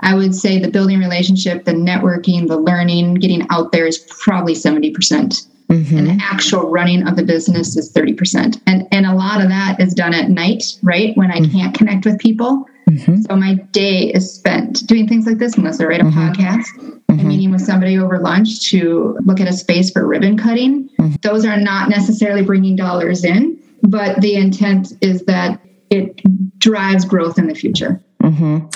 i 0.01 0.15
would 0.15 0.35
say 0.35 0.59
the 0.59 0.71
building 0.71 0.99
relationship 0.99 1.65
the 1.65 1.73
networking 1.73 2.49
the 2.49 2.57
learning 2.57 3.15
getting 3.15 3.47
out 3.51 3.73
there 3.73 3.87
is 3.87 3.99
probably 3.99 4.55
70% 4.55 5.47
Mm-hmm. 5.69 5.99
And 5.99 6.07
the 6.09 6.25
actual 6.25 6.71
running 6.71 7.07
of 7.07 7.17
the 7.17 7.23
business 7.23 7.77
is 7.77 7.93
30%. 7.93 8.61
And 8.67 8.89
and 8.91 9.05
a 9.05 9.15
lot 9.15 9.43
of 9.43 9.49
that 9.49 9.79
is 9.79 9.93
done 9.93 10.15
at 10.15 10.31
night, 10.31 10.79
right? 10.83 11.15
When 11.17 11.31
I 11.31 11.41
mm-hmm. 11.41 11.53
can't 11.53 11.77
connect 11.77 12.07
with 12.07 12.19
people. 12.19 12.67
Mm-hmm. 12.89 13.21
So 13.23 13.37
my 13.37 13.55
day 13.73 14.11
is 14.11 14.33
spent 14.33 14.87
doing 14.87 15.07
things 15.07 15.27
like 15.27 15.37
this, 15.37 15.59
Melissa, 15.59 15.87
right? 15.87 16.01
A 16.01 16.05
mm-hmm. 16.05 16.19
podcast, 16.19 16.67
and 16.79 17.03
mm-hmm. 17.07 17.29
meeting 17.29 17.51
with 17.51 17.61
somebody 17.61 17.99
over 17.99 18.19
lunch 18.19 18.63
to 18.71 19.19
look 19.27 19.41
at 19.41 19.49
a 19.49 19.53
space 19.53 19.91
for 19.91 20.07
ribbon 20.07 20.39
cutting. 20.39 20.89
Mm-hmm. 20.99 21.17
Those 21.21 21.45
are 21.45 21.59
not 21.59 21.91
necessarily 21.91 22.43
bringing 22.43 22.75
dollars 22.75 23.25
in, 23.25 23.63
but 23.83 24.21
the 24.21 24.35
intent 24.35 24.93
is 25.01 25.23
that 25.25 25.61
it 25.91 26.21
drives 26.59 27.05
growth 27.05 27.39
in 27.39 27.47
the 27.47 27.55
future. 27.55 28.03
Mm-hmm. 28.29 28.67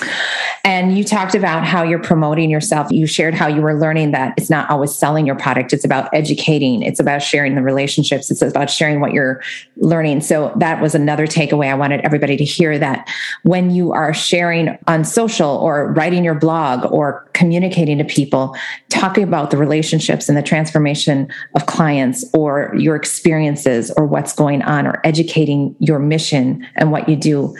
And 0.65 0.97
you 0.97 1.03
talked 1.03 1.35
about 1.35 1.65
how 1.65 1.83
you're 1.83 1.99
promoting 1.99 2.49
yourself. 2.49 2.89
You 2.89 3.05
shared 3.05 3.33
how 3.33 3.47
you 3.47 3.61
were 3.61 3.77
learning 3.77 4.11
that 4.11 4.33
it's 4.37 4.49
not 4.49 4.69
always 4.69 4.95
selling 4.95 5.25
your 5.25 5.35
product, 5.35 5.73
it's 5.73 5.83
about 5.83 6.09
educating, 6.13 6.81
it's 6.81 7.01
about 7.01 7.21
sharing 7.21 7.55
the 7.55 7.61
relationships, 7.61 8.31
it's 8.31 8.41
about 8.41 8.69
sharing 8.69 9.01
what 9.01 9.11
you're 9.11 9.43
learning. 9.75 10.21
So 10.21 10.53
that 10.55 10.81
was 10.81 10.95
another 10.95 11.27
takeaway. 11.27 11.69
I 11.69 11.73
wanted 11.73 11.99
everybody 12.01 12.37
to 12.37 12.45
hear 12.45 12.79
that 12.79 13.09
when 13.43 13.71
you 13.71 13.91
are 13.91 14.13
sharing 14.13 14.77
on 14.87 15.03
social 15.03 15.49
or 15.49 15.91
writing 15.91 16.23
your 16.23 16.35
blog 16.35 16.89
or 16.91 17.29
communicating 17.33 17.97
to 17.97 18.05
people, 18.05 18.55
talking 18.87 19.23
about 19.23 19.51
the 19.51 19.57
relationships 19.57 20.29
and 20.29 20.37
the 20.37 20.43
transformation 20.43 21.27
of 21.55 21.65
clients 21.65 22.23
or 22.33 22.73
your 22.77 22.95
experiences 22.95 23.91
or 23.97 24.05
what's 24.05 24.33
going 24.33 24.61
on 24.61 24.87
or 24.87 25.01
educating 25.03 25.75
your 25.79 25.99
mission 25.99 26.65
and 26.75 26.91
what 26.93 27.09
you 27.09 27.17
do 27.17 27.53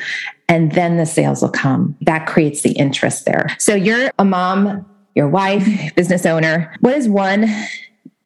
and 0.47 0.71
then 0.73 0.97
the 0.97 1.05
sales 1.05 1.41
will 1.41 1.49
come. 1.49 1.95
That 2.01 2.27
creates 2.27 2.61
the 2.61 2.71
interest 2.73 3.25
there. 3.25 3.55
So 3.59 3.75
you're 3.75 4.11
a 4.19 4.25
mom, 4.25 4.85
your 5.15 5.27
wife, 5.27 5.95
business 5.95 6.25
owner. 6.25 6.75
What 6.79 6.95
is 6.95 7.07
one 7.07 7.47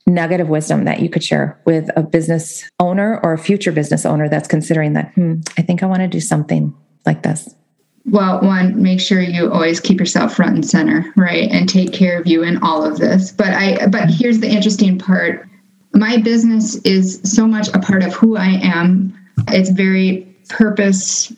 nugget 0.05 0.39
of 0.39 0.49
wisdom 0.49 0.85
that 0.85 1.01
you 1.01 1.09
could 1.09 1.23
share 1.23 1.59
with 1.65 1.89
a 1.97 2.01
business 2.01 2.69
owner 2.79 3.19
or 3.23 3.33
a 3.33 3.37
future 3.37 3.71
business 3.71 4.05
owner 4.05 4.29
that's 4.29 4.47
considering 4.47 4.93
that, 4.93 5.13
hmm, 5.13 5.35
I 5.57 5.61
think 5.61 5.83
I 5.83 5.85
want 5.85 5.99
to 5.99 6.07
do 6.07 6.21
something 6.21 6.73
like 7.05 7.23
this? 7.23 7.53
Well, 8.09 8.41
one, 8.41 8.81
make 8.81 9.01
sure 9.01 9.19
you 9.19 9.51
always 9.51 9.81
keep 9.81 9.99
yourself 9.99 10.35
front 10.35 10.55
and 10.55 10.65
center, 10.65 11.05
right? 11.17 11.51
And 11.51 11.67
take 11.67 11.91
care 11.91 12.17
of 12.17 12.25
you 12.25 12.41
in 12.41 12.57
all 12.63 12.85
of 12.85 12.99
this. 12.99 13.33
But 13.33 13.47
I 13.47 13.87
but 13.87 14.09
here's 14.09 14.39
the 14.39 14.47
interesting 14.47 14.97
part. 14.97 15.45
My 15.93 16.15
business 16.15 16.75
is 16.83 17.19
so 17.23 17.45
much 17.45 17.67
a 17.73 17.79
part 17.79 18.03
of 18.03 18.13
who 18.13 18.37
I 18.37 18.59
am. 18.63 19.13
It's 19.49 19.69
very 19.69 20.25
purpose 20.47 21.33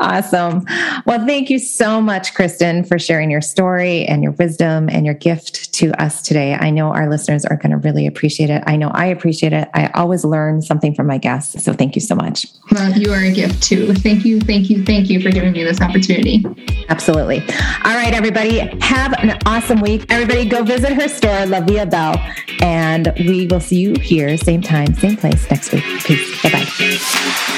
Awesome. 0.00 0.64
Well, 1.06 1.24
thank 1.26 1.50
you 1.50 1.58
so 1.58 2.00
much, 2.00 2.34
Kristen, 2.34 2.84
for 2.84 2.98
sharing 2.98 3.30
your 3.30 3.40
story 3.40 4.04
and 4.04 4.22
your 4.22 4.32
wisdom 4.32 4.88
and 4.90 5.04
your 5.04 5.14
gift 5.14 5.72
to 5.74 5.92
us 6.02 6.22
today. 6.22 6.54
I 6.54 6.70
know 6.70 6.88
our 6.88 7.08
listeners 7.08 7.44
are 7.44 7.56
going 7.56 7.70
to 7.70 7.76
really 7.76 8.06
appreciate 8.06 8.50
it. 8.50 8.62
I 8.66 8.76
know 8.76 8.88
I 8.88 9.06
appreciate 9.06 9.52
it. 9.52 9.68
I 9.74 9.88
always 9.94 10.24
learn 10.24 10.62
something 10.62 10.94
from 10.94 11.06
my 11.06 11.18
guests. 11.18 11.62
So 11.64 11.72
thank 11.72 11.94
you 11.94 12.00
so 12.00 12.14
much. 12.14 12.46
Well, 12.72 12.92
you 12.98 13.12
are 13.12 13.20
a 13.20 13.32
gift 13.32 13.62
too. 13.62 13.94
Thank 13.94 14.24
you, 14.24 14.40
thank 14.40 14.70
you, 14.70 14.84
thank 14.84 15.08
you 15.08 15.20
for 15.20 15.30
giving 15.30 15.52
me 15.52 15.64
this 15.64 15.80
opportunity. 15.80 16.44
Absolutely. 16.88 17.40
All 17.84 17.94
right, 17.94 18.14
everybody, 18.14 18.58
have 18.80 19.12
an 19.22 19.38
awesome 19.46 19.80
week. 19.80 20.04
Everybody, 20.10 20.48
go 20.48 20.62
visit 20.62 20.92
her 20.92 21.08
store, 21.08 21.46
La 21.46 21.60
Vie 21.60 21.84
Belle, 21.84 22.16
and 22.60 23.12
we 23.18 23.46
will 23.46 23.60
see 23.60 23.78
you 23.78 23.94
here, 24.00 24.36
same 24.36 24.62
time, 24.62 24.94
same 24.94 25.16
place 25.16 25.50
next 25.50 25.72
week. 25.72 25.84
Peace. 26.04 26.42
Bye 26.42 26.50
bye. 26.50 27.57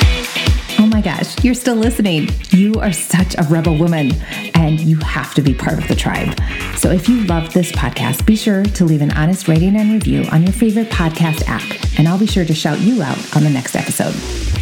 My 1.01 1.17
gosh, 1.17 1.43
you're 1.43 1.55
still 1.55 1.77
listening. 1.77 2.29
You 2.51 2.75
are 2.75 2.93
such 2.93 3.35
a 3.39 3.45
rebel 3.45 3.75
woman 3.75 4.13
and 4.55 4.79
you 4.79 4.99
have 4.99 5.33
to 5.33 5.41
be 5.41 5.55
part 5.55 5.79
of 5.79 5.89
the 5.89 5.95
tribe. 5.95 6.39
So 6.77 6.91
if 6.91 7.09
you 7.09 7.23
love 7.23 7.55
this 7.55 7.73
podcast, 7.73 8.27
be 8.27 8.37
sure 8.37 8.65
to 8.65 8.85
leave 8.85 9.01
an 9.01 9.11
honest 9.13 9.49
rating 9.49 9.77
and 9.77 9.93
review 9.93 10.27
on 10.31 10.43
your 10.43 10.53
favorite 10.53 10.91
podcast 10.91 11.49
app, 11.49 11.63
and 11.99 12.07
I'll 12.07 12.19
be 12.19 12.27
sure 12.27 12.45
to 12.45 12.55
shout 12.55 12.81
you 12.81 13.03
out 13.03 13.35
on 13.35 13.45
the 13.45 13.51
next 13.51 13.77
episode. 13.77 14.13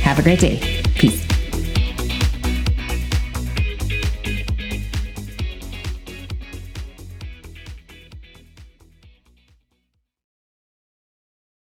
Have 0.02 0.20
a 0.20 0.22
great 0.22 0.38
day. 0.38 0.80
Peace. 0.94 1.37